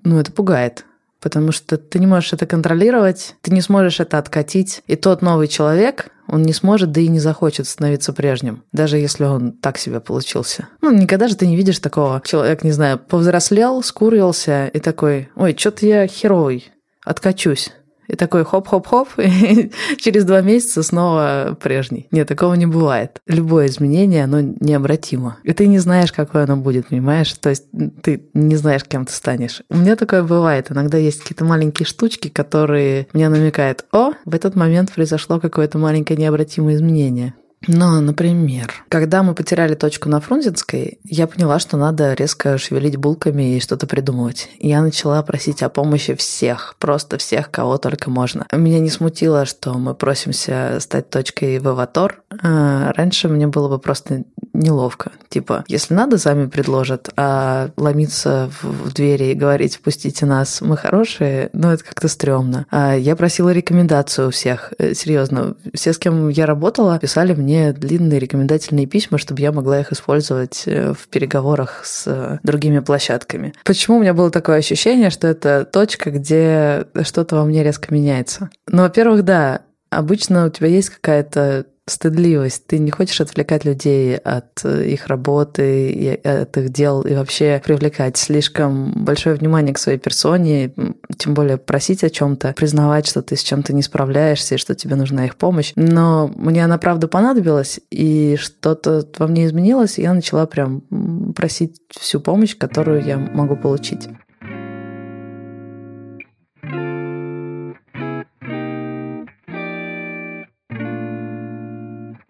ну, 0.03 0.19
это 0.19 0.31
пугает. 0.31 0.85
Потому 1.19 1.51
что 1.51 1.77
ты 1.77 1.97
не 1.97 2.05
можешь 2.05 2.31
это 2.31 2.45
контролировать, 2.45 3.35
ты 3.41 3.51
не 3.51 3.61
сможешь 3.61 3.99
это 3.99 4.19
откатить. 4.19 4.83
И 4.85 4.95
тот 4.95 5.23
новый 5.23 5.47
человек, 5.47 6.11
он 6.27 6.43
не 6.43 6.53
сможет, 6.53 6.91
да 6.91 7.01
и 7.01 7.07
не 7.07 7.19
захочет 7.19 7.67
становиться 7.67 8.13
прежним, 8.13 8.63
даже 8.71 8.97
если 8.97 9.23
он 9.23 9.53
так 9.53 9.79
себе 9.79 9.99
получился. 9.99 10.67
Ну, 10.81 10.91
никогда 10.91 11.27
же 11.27 11.35
ты 11.35 11.47
не 11.47 11.55
видишь 11.55 11.79
такого. 11.79 12.21
Человек, 12.23 12.63
не 12.63 12.71
знаю, 12.71 12.99
повзрослел, 12.99 13.81
скурился 13.81 14.67
и 14.67 14.79
такой, 14.79 15.29
ой, 15.35 15.55
что-то 15.57 15.87
я 15.87 16.07
херовый, 16.07 16.71
откачусь. 17.03 17.71
И 18.07 18.15
такой 18.15 18.45
хоп-хоп-хоп, 18.45 19.09
и 19.17 19.71
через 19.97 20.25
два 20.25 20.41
месяца 20.41 20.83
снова 20.83 21.57
прежний. 21.61 22.07
Нет, 22.11 22.27
такого 22.27 22.53
не 22.53 22.65
бывает. 22.65 23.21
Любое 23.27 23.67
изменение, 23.67 24.23
оно 24.23 24.41
необратимо. 24.41 25.37
И 25.43 25.53
ты 25.53 25.67
не 25.67 25.79
знаешь, 25.79 26.11
какое 26.11 26.43
оно 26.43 26.57
будет, 26.57 26.87
понимаешь? 26.87 27.33
То 27.33 27.49
есть 27.49 27.65
ты 28.01 28.23
не 28.33 28.55
знаешь, 28.55 28.83
кем 28.83 29.05
ты 29.05 29.13
станешь. 29.13 29.61
У 29.69 29.77
меня 29.77 29.95
такое 29.95 30.23
бывает. 30.23 30.71
Иногда 30.71 30.97
есть 30.97 31.21
какие-то 31.21 31.45
маленькие 31.45 31.85
штучки, 31.85 32.29
которые 32.29 33.07
мне 33.13 33.29
намекают, 33.29 33.85
о, 33.91 34.11
в 34.25 34.33
этот 34.33 34.55
момент 34.55 34.91
произошло 34.93 35.39
какое-то 35.39 35.77
маленькое 35.77 36.17
необратимое 36.17 36.75
изменение. 36.75 37.33
Ну, 37.65 37.99
например, 38.01 38.73
когда 38.87 39.23
мы 39.23 39.33
потеряли 39.33 39.73
точку 39.73 40.09
на 40.09 40.21
Фрунзенской, 40.21 40.99
я 41.03 41.27
поняла, 41.27 41.59
что 41.59 41.75
надо 41.77 42.13
резко 42.13 42.57
шевелить 42.57 42.97
булками 42.97 43.55
и 43.55 43.59
что-то 43.59 43.87
придумывать. 43.87 44.49
Я 44.59 44.81
начала 44.81 45.21
просить 45.23 45.63
о 45.63 45.69
помощи 45.69 46.13
всех, 46.13 46.75
просто 46.79 47.17
всех, 47.17 47.49
кого 47.49 47.77
только 47.77 48.11
можно. 48.11 48.45
Меня 48.51 48.79
не 48.79 48.89
смутило, 48.89 49.45
что 49.45 49.73
мы 49.73 49.95
просимся 49.95 50.77
стать 50.79 51.09
точкой 51.09 51.59
в 51.59 51.67
Аватор. 51.67 52.21
А 52.43 52.93
раньше 52.93 53.27
мне 53.27 53.47
было 53.47 53.69
бы 53.69 53.79
просто 53.79 54.23
неловко. 54.53 55.11
Типа, 55.29 55.65
если 55.67 55.93
надо, 55.93 56.17
сами 56.17 56.47
предложат, 56.47 57.09
а 57.15 57.69
ломиться 57.77 58.49
в 58.61 58.93
двери 58.93 59.25
и 59.25 59.33
говорить, 59.33 59.75
впустите 59.75 60.25
нас, 60.25 60.61
мы 60.61 60.77
хорошие, 60.77 61.49
ну, 61.53 61.71
это 61.71 61.83
как-то 61.83 62.07
стрёмно. 62.07 62.65
А 62.69 62.95
я 62.95 63.15
просила 63.15 63.49
рекомендацию 63.49 64.27
у 64.27 64.31
всех. 64.31 64.73
Э, 64.77 64.93
серьезно, 64.93 65.55
все, 65.73 65.93
с 65.93 65.97
кем 65.97 66.29
я 66.29 66.45
работала, 66.45 66.97
писали 66.99 67.33
мне 67.33 67.46
мне 67.47 67.71
длинные 67.71 68.19
рекомендательные 68.19 68.87
письма, 68.87 69.17
чтобы 69.17 69.41
я 69.41 69.53
могла 69.53 69.79
их 69.79 69.93
использовать 69.93 70.63
э, 70.65 70.93
в 70.93 71.07
переговорах 71.07 71.85
с 71.85 72.03
э, 72.05 72.39
другими 72.43 72.79
площадками. 72.79 73.53
Почему 73.63 73.97
у 73.97 74.01
меня 74.01 74.13
было 74.13 74.29
такое 74.29 74.57
ощущение, 74.57 75.09
что 75.09 75.27
это 75.27 75.63
точка, 75.63 76.11
где 76.11 76.87
что-то 77.03 77.37
во 77.37 77.45
мне 77.45 77.63
резко 77.63 77.93
меняется? 77.93 78.49
Ну, 78.67 78.81
во-первых, 78.81 79.23
да, 79.23 79.61
обычно 79.89 80.47
у 80.47 80.49
тебя 80.49 80.67
есть 80.67 80.89
какая-то 80.89 81.67
стыдливость. 81.87 82.67
Ты 82.67 82.79
не 82.79 82.91
хочешь 82.91 83.21
отвлекать 83.21 83.65
людей 83.65 84.17
от 84.17 84.63
э, 84.63 84.87
их 84.87 85.07
работы, 85.07 85.89
и 85.89 86.09
от 86.27 86.57
их 86.57 86.69
дел 86.69 87.01
и 87.01 87.15
вообще 87.15 87.61
привлекать 87.63 88.17
слишком 88.17 89.05
большое 89.05 89.35
внимание 89.35 89.73
к 89.73 89.79
своей 89.79 89.97
персоне, 89.97 90.73
тем 91.17 91.33
более 91.33 91.57
просить 91.57 92.03
о 92.03 92.09
чем-то, 92.09 92.53
признавать, 92.53 93.07
что 93.07 93.21
ты 93.21 93.35
с 93.35 93.41
чем-то 93.41 93.73
не 93.73 93.81
справляешься 93.81 94.55
и 94.55 94.57
что 94.57 94.75
тебе 94.75 94.95
нужна 94.95 95.25
их 95.25 95.37
помощь. 95.37 95.71
Но 95.75 96.29
мне 96.35 96.63
она 96.63 96.77
правда 96.77 97.07
понадобилась, 97.07 97.79
и 97.89 98.37
что-то 98.39 99.07
во 99.17 99.27
мне 99.27 99.45
изменилось, 99.45 99.97
и 99.97 100.01
я 100.01 100.13
начала 100.13 100.45
прям 100.45 100.81
просить 101.35 101.77
всю 101.89 102.19
помощь, 102.19 102.57
которую 102.57 103.03
я 103.03 103.17
могу 103.17 103.55
получить. 103.55 104.09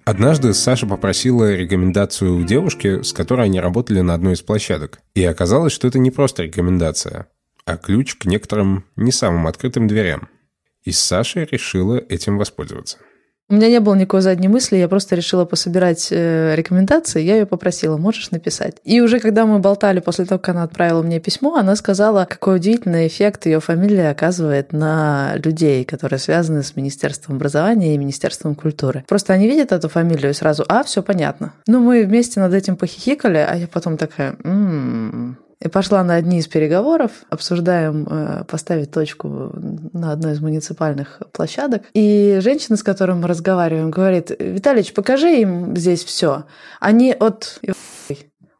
Однажды 0.08 0.54
Саша 0.54 0.88
попросила 0.88 1.54
рекомендацию 1.54 2.38
у 2.38 2.43
девушки, 2.46 3.02
с 3.02 3.12
которой 3.12 3.48
они 3.48 3.60
работали 3.60 4.00
на 4.00 4.13
одной 4.13 4.36
из 4.36 4.41
площадок. 4.41 5.02
И 5.15 5.24
оказалось, 5.26 5.74
что 5.74 5.86
это 5.86 6.00
не 6.00 6.12
просто 6.12 6.43
рекомендация, 6.43 7.28
а 7.65 7.76
ключ 7.76 8.15
к 8.15 8.24
некоторым 8.24 8.86
не 8.96 9.12
самым 9.12 9.48
открытым 9.48 9.86
дверям. 9.89 10.30
И 10.86 10.93
Саша 10.93 11.43
решила 11.43 11.98
этим 11.98 12.38
воспользоваться. 12.38 13.00
У 13.50 13.54
меня 13.54 13.70
не 13.70 13.80
было 13.80 13.96
никакой 13.96 14.22
задней 14.22 14.50
мысли, 14.50 14.76
я 14.76 14.90
просто 14.90 15.16
решила 15.16 15.46
пособирать 15.46 16.10
э, 16.12 16.54
рекомендации, 16.56 17.22
я 17.22 17.38
ее 17.38 17.46
попросила, 17.46 17.96
можешь 17.96 18.32
написать. 18.32 18.76
И 18.84 19.00
уже 19.00 19.22
когда 19.22 19.46
мы 19.46 19.60
болтали 19.60 20.02
после 20.02 20.26
того, 20.26 20.38
как 20.38 20.54
она 20.54 20.64
отправила 20.64 21.02
мне 21.02 21.22
письмо, 21.22 21.56
она 21.56 21.78
сказала, 21.78 22.26
какой 22.26 22.58
удивительный 22.58 23.08
эффект 23.08 23.46
ее 23.46 23.62
фамилия 23.62 24.10
оказывает 24.10 24.74
на 24.74 25.38
людей, 25.38 25.86
которые 25.86 26.20
связаны 26.20 26.62
с 26.62 26.76
Министерством 26.76 27.38
образования 27.38 27.96
и 27.96 27.98
Министерством 27.98 28.54
культуры. 28.54 29.06
Просто 29.08 29.32
они 29.32 29.48
видят 29.48 29.72
эту 29.72 29.88
фамилию 29.88 30.32
и 30.32 30.34
сразу, 30.34 30.66
а, 30.68 30.84
все 30.84 31.02
понятно. 31.02 31.54
Ну, 31.68 31.80
мы 31.80 32.04
вместе 32.04 32.42
над 32.42 32.54
этим 32.54 32.76
похихикали, 32.76 33.38
а 33.38 33.56
я 33.56 33.68
потом 33.68 33.96
такая, 33.96 34.36
м-м, 34.44 35.38
и 35.60 35.67
пошла 35.70 36.04
на 36.04 36.15
одни 36.15 36.39
из 36.39 36.48
переговоров, 36.48 37.12
обсуждаем 37.30 38.08
э, 38.10 38.43
поставить 38.46 38.91
точку 38.91 39.52
на 39.93 40.12
одной 40.12 40.34
из 40.34 40.39
муниципальных 40.39 41.22
площадок. 41.32 41.84
И 41.93 42.38
женщина, 42.41 42.78
с 42.78 42.84
которой 42.84 43.15
мы 43.15 43.28
разговариваем, 43.28 43.89
говорит, 43.89 44.32
Виталич, 44.38 44.93
покажи 44.93 45.41
им 45.41 45.76
здесь 45.76 46.04
все. 46.04 46.46
Они 46.80 47.12
от... 47.12 47.60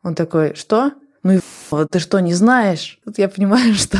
Он 0.03 0.15
такой, 0.15 0.55
что? 0.55 0.93
Ну 1.27 1.33
и 1.33 1.39
вот 1.71 1.89
ты 1.91 1.99
что, 1.99 2.21
не 2.21 2.33
знаешь? 2.33 2.99
Тут 3.03 3.17
я 3.17 3.27
понимаю, 3.27 3.73
что 3.75 3.97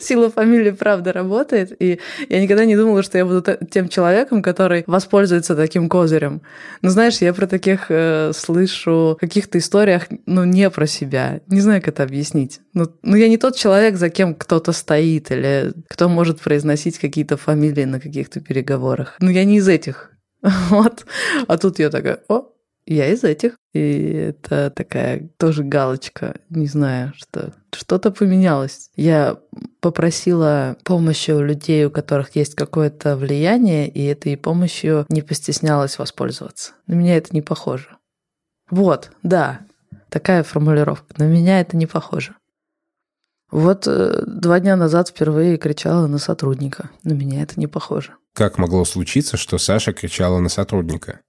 сила 0.00 0.30
фамилии 0.30 0.70
правда 0.70 1.12
работает, 1.12 1.76
и 1.78 2.00
я 2.30 2.40
никогда 2.40 2.64
не 2.64 2.76
думала, 2.76 3.02
что 3.02 3.18
я 3.18 3.26
буду 3.26 3.44
тем 3.70 3.90
человеком, 3.90 4.40
который 4.42 4.84
воспользуется 4.86 5.54
таким 5.54 5.90
козырем. 5.90 6.40
Но 6.80 6.88
знаешь, 6.88 7.18
я 7.18 7.34
про 7.34 7.46
таких 7.46 7.90
э, 7.90 8.32
слышу 8.34 9.16
в 9.16 9.20
каких-то 9.20 9.58
историях, 9.58 10.04
ну, 10.24 10.44
не 10.44 10.70
про 10.70 10.86
себя. 10.86 11.42
Не 11.46 11.60
знаю, 11.60 11.82
как 11.82 11.88
это 11.88 12.04
объяснить. 12.04 12.60
Ну, 12.72 12.86
ну, 13.02 13.16
я 13.16 13.28
не 13.28 13.36
тот 13.36 13.54
человек, 13.54 13.96
за 13.96 14.08
кем 14.08 14.34
кто-то 14.34 14.72
стоит, 14.72 15.30
или 15.30 15.74
кто 15.90 16.08
может 16.08 16.40
произносить 16.40 16.98
какие-то 16.98 17.36
фамилии 17.36 17.84
на 17.84 18.00
каких-то 18.00 18.40
переговорах. 18.40 19.16
Ну, 19.20 19.28
я 19.28 19.44
не 19.44 19.58
из 19.58 19.68
этих. 19.68 20.12
Вот. 20.70 21.04
А 21.48 21.58
тут 21.58 21.78
я 21.80 21.90
такая, 21.90 22.20
о, 22.28 22.46
я 22.94 23.08
из 23.08 23.24
этих. 23.24 23.56
И 23.72 23.80
это 23.80 24.70
такая 24.70 25.28
тоже 25.38 25.62
галочка. 25.62 26.40
Не 26.48 26.66
знаю, 26.66 27.12
что 27.16 27.52
что-то 27.72 28.10
поменялось. 28.10 28.90
Я 28.96 29.38
попросила 29.80 30.76
помощи 30.84 31.30
у 31.30 31.40
людей, 31.40 31.84
у 31.86 31.90
которых 31.90 32.34
есть 32.34 32.54
какое-то 32.54 33.16
влияние, 33.16 33.88
и 33.88 34.04
этой 34.04 34.36
помощью 34.36 35.06
не 35.08 35.22
постеснялась 35.22 35.98
воспользоваться. 35.98 36.72
На 36.86 36.94
меня 36.94 37.16
это 37.16 37.28
не 37.32 37.42
похоже. 37.42 37.88
Вот, 38.70 39.10
да, 39.22 39.60
такая 40.08 40.42
формулировка. 40.42 41.14
На 41.18 41.24
меня 41.24 41.60
это 41.60 41.76
не 41.76 41.86
похоже. 41.86 42.34
Вот 43.50 43.86
э, 43.86 44.22
два 44.26 44.60
дня 44.60 44.76
назад 44.76 45.08
впервые 45.08 45.56
кричала 45.56 46.06
на 46.06 46.18
сотрудника. 46.18 46.90
На 47.02 47.12
меня 47.12 47.42
это 47.42 47.58
не 47.58 47.66
похоже. 47.66 48.14
Как 48.32 48.58
могло 48.58 48.84
случиться, 48.84 49.36
что 49.36 49.58
Саша 49.58 49.92
кричала 49.92 50.38
на 50.38 50.48
сотрудника? 50.48 51.20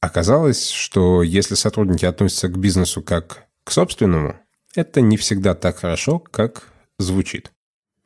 Оказалось, 0.00 0.70
что 0.70 1.22
если 1.22 1.54
сотрудники 1.54 2.06
относятся 2.06 2.48
к 2.48 2.58
бизнесу 2.58 3.02
как 3.02 3.44
к 3.64 3.70
собственному, 3.70 4.36
это 4.74 5.00
не 5.00 5.16
всегда 5.16 5.54
так 5.54 5.78
хорошо, 5.78 6.18
как 6.18 6.68
звучит. 6.98 7.50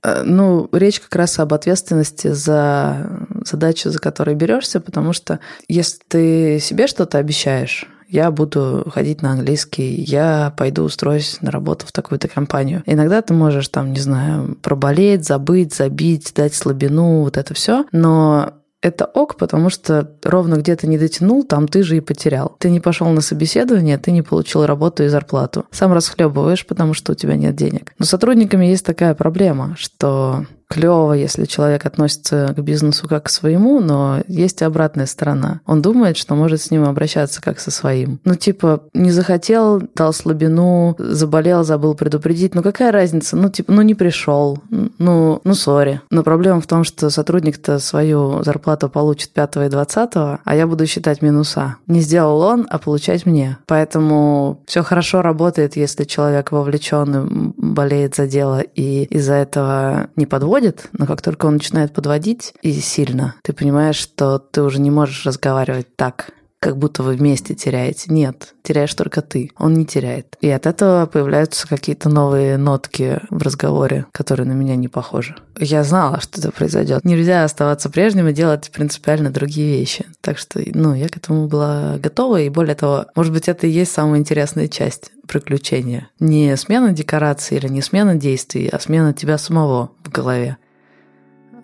Э, 0.03 0.23
ну, 0.25 0.69
речь 0.73 1.01
как 1.01 1.15
раз 1.17 1.39
об 1.39 1.55
ответственности 1.55 2.29
за 2.29 3.27
задачу, 3.45 3.91
за 3.91 3.99
которой 3.99 4.35
берешься, 4.35 4.81
потому 4.81 5.13
что 5.13 5.41
если 5.69 5.99
ты 6.09 6.61
себе 6.61 6.87
что-то 6.87 7.19
обещаешь, 7.19 7.87
я 8.09 8.31
буду 8.31 8.87
ходить 8.93 9.23
на 9.23 9.33
английский, 9.33 9.95
я 9.95 10.53
пойду 10.57 10.85
устроюсь 10.85 11.39
на 11.41 11.51
работу 11.51 11.87
в 11.87 11.93
такую-то 11.93 12.29
компанию. 12.29 12.83
Иногда 12.87 13.23
ты 13.23 13.35
можешь 13.35 13.69
там, 13.69 13.93
не 13.93 14.01
знаю, 14.01 14.57
проболеть, 14.63 15.25
забыть, 15.25 15.75
забить, 15.75 16.33
дать 16.35 16.55
слабину, 16.55 17.23
вот 17.23 17.37
это 17.37 17.55
все, 17.55 17.87
но 17.93 18.55
это 18.85 19.07
ок, 19.07 19.37
потому 19.37 19.71
что 19.71 20.11
ровно 20.23 20.57
где 20.57 20.77
то 20.77 20.87
не 20.87 20.99
дотянул, 20.99 21.43
там 21.43 21.67
ты 21.69 21.83
же 21.83 21.97
и 21.97 22.01
потерял. 22.01 22.55
Ты 22.59 22.71
не 22.71 22.81
пошел 22.81 23.09
на 23.09 23.23
собеседование, 23.23 23.97
ты 23.97 24.13
не 24.13 24.21
получил 24.21 24.67
работу 24.67 25.03
и 25.05 25.09
зарплату. 25.09 25.65
Сам 25.71 25.95
расхлебываешь, 25.95 26.67
потому 26.67 26.93
что 26.93 27.13
у 27.13 27.15
тебя 27.15 27.37
нет 27.37 27.57
денег. 27.57 27.95
Но 27.99 28.05
с 28.05 28.11
сотрудниками 28.11 28.67
есть 28.67 28.85
такая 28.85 29.15
проблема, 29.15 29.75
что 29.79 30.45
клево, 30.69 31.13
если 31.13 31.45
человек 31.45 31.87
относится 31.87 32.55
к 32.57 32.61
бизнесу 32.61 33.09
как 33.09 33.25
к 33.25 33.29
своему, 33.29 33.81
но 33.81 34.21
есть 34.29 34.61
и 34.61 34.65
обратная 34.65 35.07
сторона. 35.07 35.61
Он 35.67 35.83
думает, 35.83 36.17
что 36.17 36.35
может 36.35 36.61
с 36.61 36.71
ним 36.71 36.85
обращаться 36.85 37.41
как 37.41 37.61
со 37.61 37.71
своим. 37.71 38.21
Ну, 38.25 38.35
типа, 38.35 38.83
не 38.93 39.11
захотел, 39.11 39.83
дал 39.95 40.13
слабину, 40.13 40.97
заболел, 40.99 41.65
забыл 41.65 41.95
предупредить. 41.95 42.55
Ну, 42.55 42.63
какая 42.63 42.93
разница? 42.93 43.37
Ну, 43.37 43.49
типа, 43.49 43.73
ну, 43.73 43.83
не 43.83 43.95
пришел. 43.95 44.59
Ну, 44.99 45.41
ну, 45.45 45.55
сори. 45.55 46.01
Но 46.11 46.23
проблема 46.23 46.61
в 46.61 46.67
том, 46.67 46.85
что 46.85 47.11
сотрудник-то 47.11 47.79
свою 47.79 48.43
зарплату 48.43 48.89
получит 48.89 49.31
5 49.31 49.57
и 49.57 49.69
20, 49.69 50.11
а 50.15 50.55
я 50.55 50.67
буду 50.67 50.87
считать 50.87 51.23
минуса. 51.23 51.77
Не 51.87 52.01
сделал 52.01 52.41
он, 52.41 52.67
а 52.69 52.79
получать 52.79 53.27
мне. 53.27 53.59
Поэтому 53.67 54.63
все 54.67 54.83
хорошо 54.83 55.23
работает, 55.23 55.77
если 55.77 56.05
человек 56.05 56.53
вовлечен, 56.53 57.55
болеет 57.57 58.15
за 58.17 58.27
дело 58.27 58.61
и 58.61 59.05
из-за 59.05 59.35
этого 59.35 60.09
не 60.17 60.27
подводит 60.27 60.64
подводит, 60.65 60.89
но 60.93 61.07
как 61.07 61.23
только 61.23 61.47
он 61.47 61.55
начинает 61.55 61.93
подводить 61.93 62.55
и 62.63 62.73
сильно, 62.73 63.35
ты 63.43 63.53
понимаешь, 63.53 63.97
что 63.97 64.39
ты 64.39 64.63
уже 64.63 64.81
не 64.81 64.91
можешь 64.91 65.27
разговаривать 65.27 65.95
так, 65.97 66.31
как 66.65 66.79
будто 66.79 67.03
вы 67.03 67.17
вместе 67.17 67.55
теряете. 67.55 68.11
Нет, 68.11 68.55
теряешь 68.63 68.95
только 68.95 69.21
ты. 69.21 69.51
Он 69.59 69.75
не 69.75 69.85
теряет. 69.85 70.39
И 70.41 70.49
от 70.49 70.65
этого 70.65 71.05
появляются 71.05 71.69
какие-то 71.69 72.09
новые 72.09 72.57
нотки 72.57 73.21
в 73.29 73.43
разговоре, 73.43 74.07
которые 74.13 74.47
на 74.47 74.53
меня 74.55 74.75
не 74.75 74.89
похожи. 74.89 75.37
Я 75.59 75.85
знала, 75.85 76.23
что 76.23 76.41
это 76.41 76.53
произойдет. 76.53 77.05
Нельзя 77.05 77.45
оставаться 77.45 77.91
прежним 77.91 78.29
и 78.29 78.33
делать 78.33 78.71
принципиально 78.73 79.29
другие 79.29 79.79
вещи. 79.79 80.07
Так 80.23 80.39
что, 80.39 80.59
ну, 80.73 80.95
я 80.95 81.11
к 81.11 81.19
этому 81.19 81.49
была 81.49 81.99
готова. 81.99 82.41
И 82.41 82.49
более 82.49 82.75
того, 82.75 83.05
может 83.15 83.35
быть, 83.35 83.47
это 83.47 83.67
и 83.67 83.71
есть 83.71 83.93
самая 83.93 84.19
интересная 84.19 84.69
часть 84.69 85.13
приключения. 85.29 86.09
Не 86.19 86.57
смена 86.57 86.93
декорации 86.93 87.57
или 87.57 87.69
не 87.69 87.83
смена 87.83 88.15
действий, 88.15 88.71
а 88.73 88.81
смена 88.81 89.13
тебя 89.13 89.37
самого 89.37 89.91
в 90.03 90.09
голове. 90.09 90.57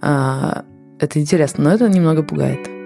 А, 0.02 0.62
это 0.98 1.18
интересно, 1.18 1.64
но 1.64 1.70
это 1.70 1.88
немного 1.88 2.22
пугает. 2.22 2.79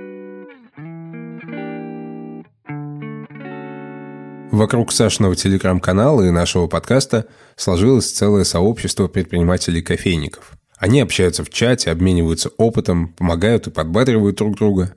Вокруг 4.55 4.93
Сашиного 4.93 5.35
телеграм-канала 5.35 6.23
и 6.23 6.31
нашего 6.31 6.69
подкаста 6.69 7.27
сложилось 7.57 8.13
целое 8.13 8.45
сообщество 8.45 9.09
предпринимателей-кофейников. 9.09 10.53
Они 10.79 11.01
общаются 11.01 11.43
в 11.43 11.51
чате, 11.51 11.91
обмениваются 11.91 12.51
опытом, 12.57 13.09
помогают 13.15 13.67
и 13.67 13.73
подбадривают 13.73 14.37
друг 14.37 14.55
друга. 14.57 14.95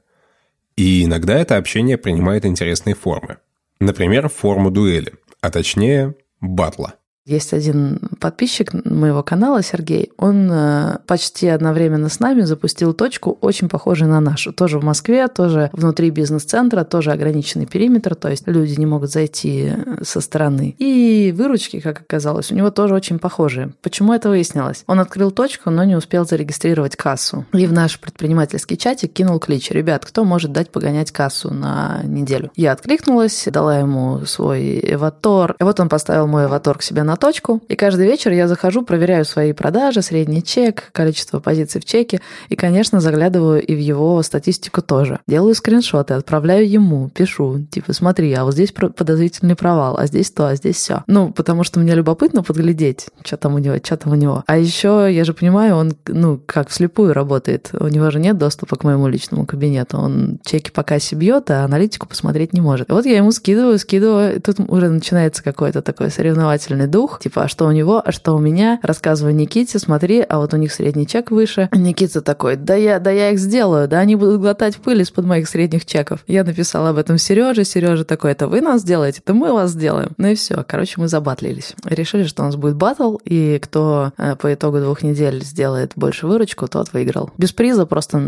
И 0.76 1.06
иногда 1.06 1.40
это 1.40 1.58
общение 1.58 1.98
принимает 1.98 2.46
интересные 2.46 2.94
формы. 2.94 3.38
Например, 3.80 4.30
форму 4.30 4.70
дуэли, 4.70 5.14
а 5.42 5.50
точнее 5.50 6.14
батла. 6.40 6.94
Есть 7.28 7.52
один 7.52 8.00
подписчик 8.22 8.74
моего 8.86 9.22
канала, 9.22 9.62
Сергей. 9.62 10.14
Он 10.16 10.50
э, 10.50 11.00
почти 11.08 11.50
одновременно 11.50 12.08
с 12.08 12.22
нами 12.22 12.44
запустил 12.44 12.94
точку, 12.94 13.38
очень 13.42 13.68
похожую 13.68 14.10
на 14.10 14.22
нашу. 14.22 14.54
Тоже 14.54 14.80
в 14.80 14.86
Москве, 14.86 15.28
тоже 15.28 15.70
внутри 15.74 16.10
бизнес-центра, 16.10 16.86
тоже 16.86 17.12
ограниченный 17.12 17.66
периметр, 17.66 18.16
то 18.16 18.30
есть 18.30 18.48
люди 18.48 18.80
не 18.80 18.86
могут 18.86 19.12
зайти 19.12 19.74
э, 19.76 20.04
со 20.06 20.22
стороны. 20.22 20.74
И 20.78 21.34
выручки, 21.38 21.82
как 21.82 22.00
оказалось, 22.00 22.50
у 22.50 22.56
него 22.56 22.72
тоже 22.72 22.96
очень 22.96 23.20
похожие. 23.20 23.74
Почему 23.82 24.14
это 24.14 24.30
выяснилось? 24.30 24.86
Он 24.88 25.02
открыл 25.02 25.32
точку, 25.32 25.70
но 25.70 25.84
не 25.84 25.98
успел 25.98 26.26
зарегистрировать 26.26 26.96
кассу. 26.96 27.46
И 27.52 27.68
в 27.68 27.74
наш 27.74 28.00
предпринимательский 28.00 28.78
чатик 28.78 29.12
кинул 29.12 29.40
клич. 29.40 29.70
Ребят, 29.72 30.06
кто 30.06 30.24
может 30.24 30.54
дать 30.54 30.72
погонять 30.72 31.12
кассу 31.12 31.54
на 31.54 32.04
неделю? 32.06 32.52
Я 32.56 32.72
откликнулась, 32.72 33.50
дала 33.52 33.80
ему 33.80 34.26
свой 34.26 34.80
эватор. 34.82 35.58
И 35.60 35.64
вот 35.66 35.78
он 35.82 35.90
поставил 35.90 36.28
мой 36.28 36.46
эватор 36.46 36.78
к 36.78 36.84
себе 36.84 37.04
на 37.04 37.17
точку, 37.18 37.62
и 37.68 37.76
каждый 37.76 38.08
вечер 38.08 38.32
я 38.32 38.48
захожу, 38.48 38.84
проверяю 38.84 39.26
свои 39.26 39.54
продажи, 39.54 40.02
средний 40.02 40.44
чек, 40.44 40.90
количество 40.92 41.40
позиций 41.40 41.82
в 41.82 41.86
чеке, 41.86 42.22
и, 42.50 42.56
конечно, 42.56 43.00
заглядываю 43.00 43.62
и 43.62 43.76
в 43.76 43.80
его 43.80 44.22
статистику 44.24 44.82
тоже. 44.82 45.20
Делаю 45.28 45.56
скриншоты, 45.56 46.14
отправляю 46.14 46.70
ему, 46.70 47.10
пишу, 47.10 47.66
типа, 47.70 47.94
смотри, 47.94 48.34
а 48.34 48.46
вот 48.46 48.54
здесь 48.54 48.72
подозрительный 48.72 49.56
провал, 49.56 49.98
а 49.98 50.06
здесь 50.08 50.32
то, 50.32 50.48
а 50.48 50.56
здесь 50.56 50.78
все. 50.78 51.04
Ну, 51.08 51.32
потому 51.32 51.64
что 51.64 51.80
мне 51.80 51.94
любопытно 51.96 52.44
подглядеть, 52.44 53.08
что 53.24 53.38
там 53.38 53.56
у 53.56 53.58
него, 53.58 53.76
что 53.84 53.98
там 53.98 54.14
у 54.14 54.16
него. 54.16 54.44
А 54.48 54.58
еще, 54.58 55.08
я 55.12 55.24
же 55.24 55.34
понимаю, 55.34 55.76
он, 55.76 55.94
ну, 56.08 56.40
как 56.46 56.70
вслепую 56.70 57.14
работает. 57.14 57.70
У 57.74 57.88
него 57.88 58.10
же 58.12 58.20
нет 58.20 58.38
доступа 58.38 58.76
к 58.76 58.84
моему 58.84 59.08
личному 59.08 59.46
кабинету. 59.46 59.98
Он 59.98 60.40
чеки 60.46 60.72
по 60.72 60.84
кассе 60.84 61.16
бьет, 61.16 61.50
а 61.52 61.64
аналитику 61.64 62.08
посмотреть 62.08 62.54
не 62.54 62.62
может. 62.62 62.90
И 62.90 62.94
вот 62.94 63.06
я 63.06 63.18
ему 63.18 63.32
скидываю, 63.32 63.80
скидываю, 63.80 64.36
и 64.36 64.40
тут 64.40 64.60
уже 64.68 64.90
начинается 64.90 65.44
какой-то 65.44 65.82
такой 65.82 66.12
соревновательный 66.12 66.88
дух, 66.88 67.07
двух, 67.08 67.20
типа, 67.20 67.44
а 67.44 67.48
что 67.48 67.66
у 67.66 67.72
него, 67.72 68.02
а 68.04 68.12
что 68.12 68.36
у 68.36 68.40
меня. 68.40 68.80
Рассказываю 68.84 69.34
Никите, 69.34 69.80
смотри, 69.80 70.20
а 70.28 70.40
вот 70.40 70.54
у 70.54 70.58
них 70.58 70.74
средний 70.74 71.08
чек 71.08 71.32
выше. 71.32 71.70
Никита 71.72 72.22
такой, 72.22 72.58
да 72.58 72.76
я, 72.76 73.00
да 73.00 73.12
я 73.12 73.32
их 73.32 73.40
сделаю, 73.40 73.88
да 73.88 74.00
они 74.00 74.16
будут 74.16 74.42
глотать 74.42 74.76
пыль 74.78 75.02
из-под 75.02 75.26
моих 75.26 75.48
средних 75.48 75.86
чеков. 75.86 76.20
Я 76.28 76.44
написала 76.44 76.90
об 76.90 76.98
этом 76.98 77.18
Сереже, 77.18 77.64
Сережа 77.64 78.04
такой, 78.04 78.32
это 78.32 78.48
вы 78.48 78.62
нас 78.62 78.82
сделаете, 78.82 79.22
это 79.24 79.34
мы 79.34 79.54
вас 79.54 79.72
сделаем. 79.72 80.12
Ну 80.18 80.28
и 80.28 80.36
все, 80.36 80.66
короче, 80.68 80.96
мы 80.98 81.08
забатлились. 81.08 81.76
Решили, 81.86 82.24
что 82.24 82.44
у 82.44 82.46
нас 82.46 82.56
будет 82.56 82.76
батл, 82.76 83.18
и 83.24 83.60
кто 83.60 84.12
э, 84.18 84.36
по 84.36 84.54
итогу 84.54 84.80
двух 84.80 85.02
недель 85.04 85.44
сделает 85.44 85.94
больше 85.96 86.28
выручку, 86.28 86.68
тот 86.68 86.92
выиграл. 86.92 87.32
Без 87.38 87.54
приза, 87.54 87.86
просто 87.86 88.22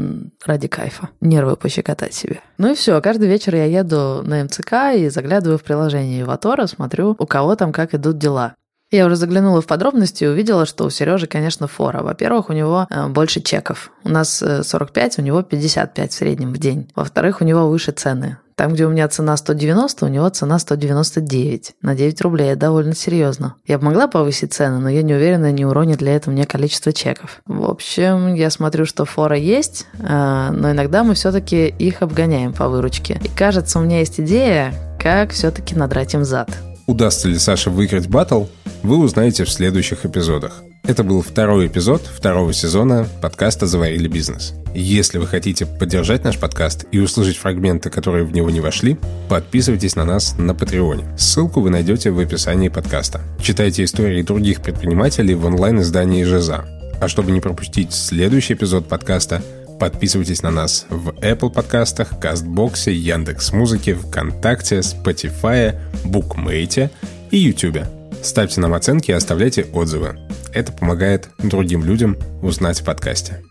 ради 0.45 0.67
кайфа. 0.67 1.09
Нервы 1.19 1.57
пощекотать 1.57 2.13
себе. 2.13 2.39
Ну 2.57 2.71
и 2.71 2.75
все, 2.75 3.01
каждый 3.01 3.27
вечер 3.27 3.55
я 3.55 3.65
еду 3.65 4.21
на 4.23 4.43
МЦК 4.43 4.95
и 4.95 5.09
заглядываю 5.09 5.57
в 5.57 5.63
приложение 5.63 6.21
Иватора, 6.21 6.65
смотрю, 6.67 7.15
у 7.19 7.25
кого 7.25 7.55
там 7.55 7.73
как 7.73 7.93
идут 7.93 8.17
дела. 8.17 8.55
Я 8.91 9.05
уже 9.05 9.15
заглянула 9.15 9.61
в 9.61 9.67
подробности 9.67 10.23
и 10.23 10.27
увидела, 10.27 10.65
что 10.65 10.85
у 10.85 10.89
Сережи, 10.89 11.27
конечно, 11.27 11.67
фора. 11.67 12.01
Во-первых, 12.01 12.49
у 12.49 12.53
него 12.53 12.87
э, 12.89 13.07
больше 13.07 13.39
чеков. 13.39 13.91
У 14.03 14.09
нас 14.09 14.43
45, 14.63 15.19
э, 15.19 15.21
у 15.21 15.25
него 15.25 15.43
55 15.43 16.11
в 16.11 16.15
среднем 16.15 16.53
в 16.53 16.57
день. 16.57 16.89
Во-вторых, 16.95 17.41
у 17.41 17.45
него 17.45 17.69
выше 17.69 17.91
цены. 17.91 18.37
Там, 18.55 18.73
где 18.73 18.87
у 18.87 18.89
меня 18.89 19.07
цена 19.07 19.37
190, 19.37 20.05
у 20.05 20.09
него 20.09 20.27
цена 20.29 20.57
199. 20.57 21.75
На 21.83 21.95
9 21.95 22.21
рублей 22.21 22.49
это 22.49 22.61
довольно 22.61 22.95
серьезно. 22.95 23.55
Я 23.67 23.77
бы 23.77 23.85
могла 23.85 24.07
повысить 24.07 24.53
цены, 24.53 24.79
но 24.79 24.89
я 24.89 25.03
не 25.03 25.13
уверена, 25.13 25.51
не 25.51 25.65
уронит 25.65 26.01
ли 26.01 26.11
это 26.11 26.31
мне 26.31 26.45
количество 26.45 26.91
чеков. 26.91 27.41
В 27.45 27.69
общем, 27.69 28.33
я 28.33 28.49
смотрю, 28.49 28.85
что 28.85 29.05
фора 29.05 29.37
есть, 29.37 29.85
э, 29.99 30.49
но 30.51 30.71
иногда 30.71 31.03
мы 31.03 31.13
все-таки 31.13 31.67
их 31.67 32.01
обгоняем 32.01 32.53
по 32.53 32.67
выручке. 32.67 33.21
И 33.23 33.27
кажется, 33.27 33.77
у 33.77 33.83
меня 33.83 33.99
есть 33.99 34.19
идея, 34.19 34.73
как 34.99 35.29
все-таки 35.29 35.75
надрать 35.75 36.15
им 36.15 36.25
зад. 36.25 36.49
Удастся 36.89 37.27
ли 37.29 37.37
Саше 37.37 37.69
выиграть 37.69 38.07
батл, 38.07 38.45
вы 38.81 38.97
узнаете 38.97 39.43
в 39.43 39.51
следующих 39.51 40.07
эпизодах. 40.07 40.63
Это 40.83 41.03
был 41.03 41.21
второй 41.21 41.67
эпизод 41.67 42.01
второго 42.01 42.51
сезона 42.51 43.07
подкаста 43.21 43.67
«Заварили 43.67 44.07
бизнес». 44.07 44.55
Если 44.73 45.19
вы 45.19 45.27
хотите 45.27 45.67
поддержать 45.67 46.23
наш 46.23 46.39
подкаст 46.39 46.87
и 46.91 46.97
услышать 46.97 47.37
фрагменты, 47.37 47.91
которые 47.91 48.23
в 48.25 48.33
него 48.33 48.49
не 48.49 48.59
вошли, 48.59 48.97
подписывайтесь 49.29 49.95
на 49.95 50.03
нас 50.03 50.33
на 50.39 50.55
Патреоне. 50.55 51.05
Ссылку 51.15 51.61
вы 51.61 51.69
найдете 51.69 52.09
в 52.09 52.17
описании 52.17 52.69
подкаста. 52.69 53.21
Читайте 53.39 53.83
истории 53.83 54.23
других 54.23 54.63
предпринимателей 54.63 55.35
в 55.35 55.45
онлайн-издании 55.45 56.23
«Жиза». 56.23 56.65
А 56.99 57.07
чтобы 57.07 57.31
не 57.31 57.39
пропустить 57.39 57.93
следующий 57.93 58.55
эпизод 58.55 58.87
подкаста, 58.87 59.43
подписывайтесь 59.79 60.43
на 60.43 60.51
нас 60.51 60.85
в 60.89 61.09
Apple 61.21 61.51
подкастах, 61.51 62.19
Кастбоксе, 62.19 62.93
Яндекс.Музыке, 62.93 63.95
ВКонтакте, 63.95 64.79
Spotify, 64.79 65.75
Букмейте 66.03 66.91
и 67.31 67.37
YouTube. 67.37 67.79
Ставьте 68.21 68.59
нам 68.61 68.73
оценки 68.73 69.11
и 69.11 69.13
оставляйте 69.13 69.63
отзывы. 69.73 70.19
Это 70.53 70.71
помогает 70.71 71.29
другим 71.37 71.83
людям 71.83 72.17
узнать 72.41 72.81
о 72.81 72.83
подкасте. 72.83 73.41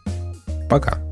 Пока. 0.69 1.08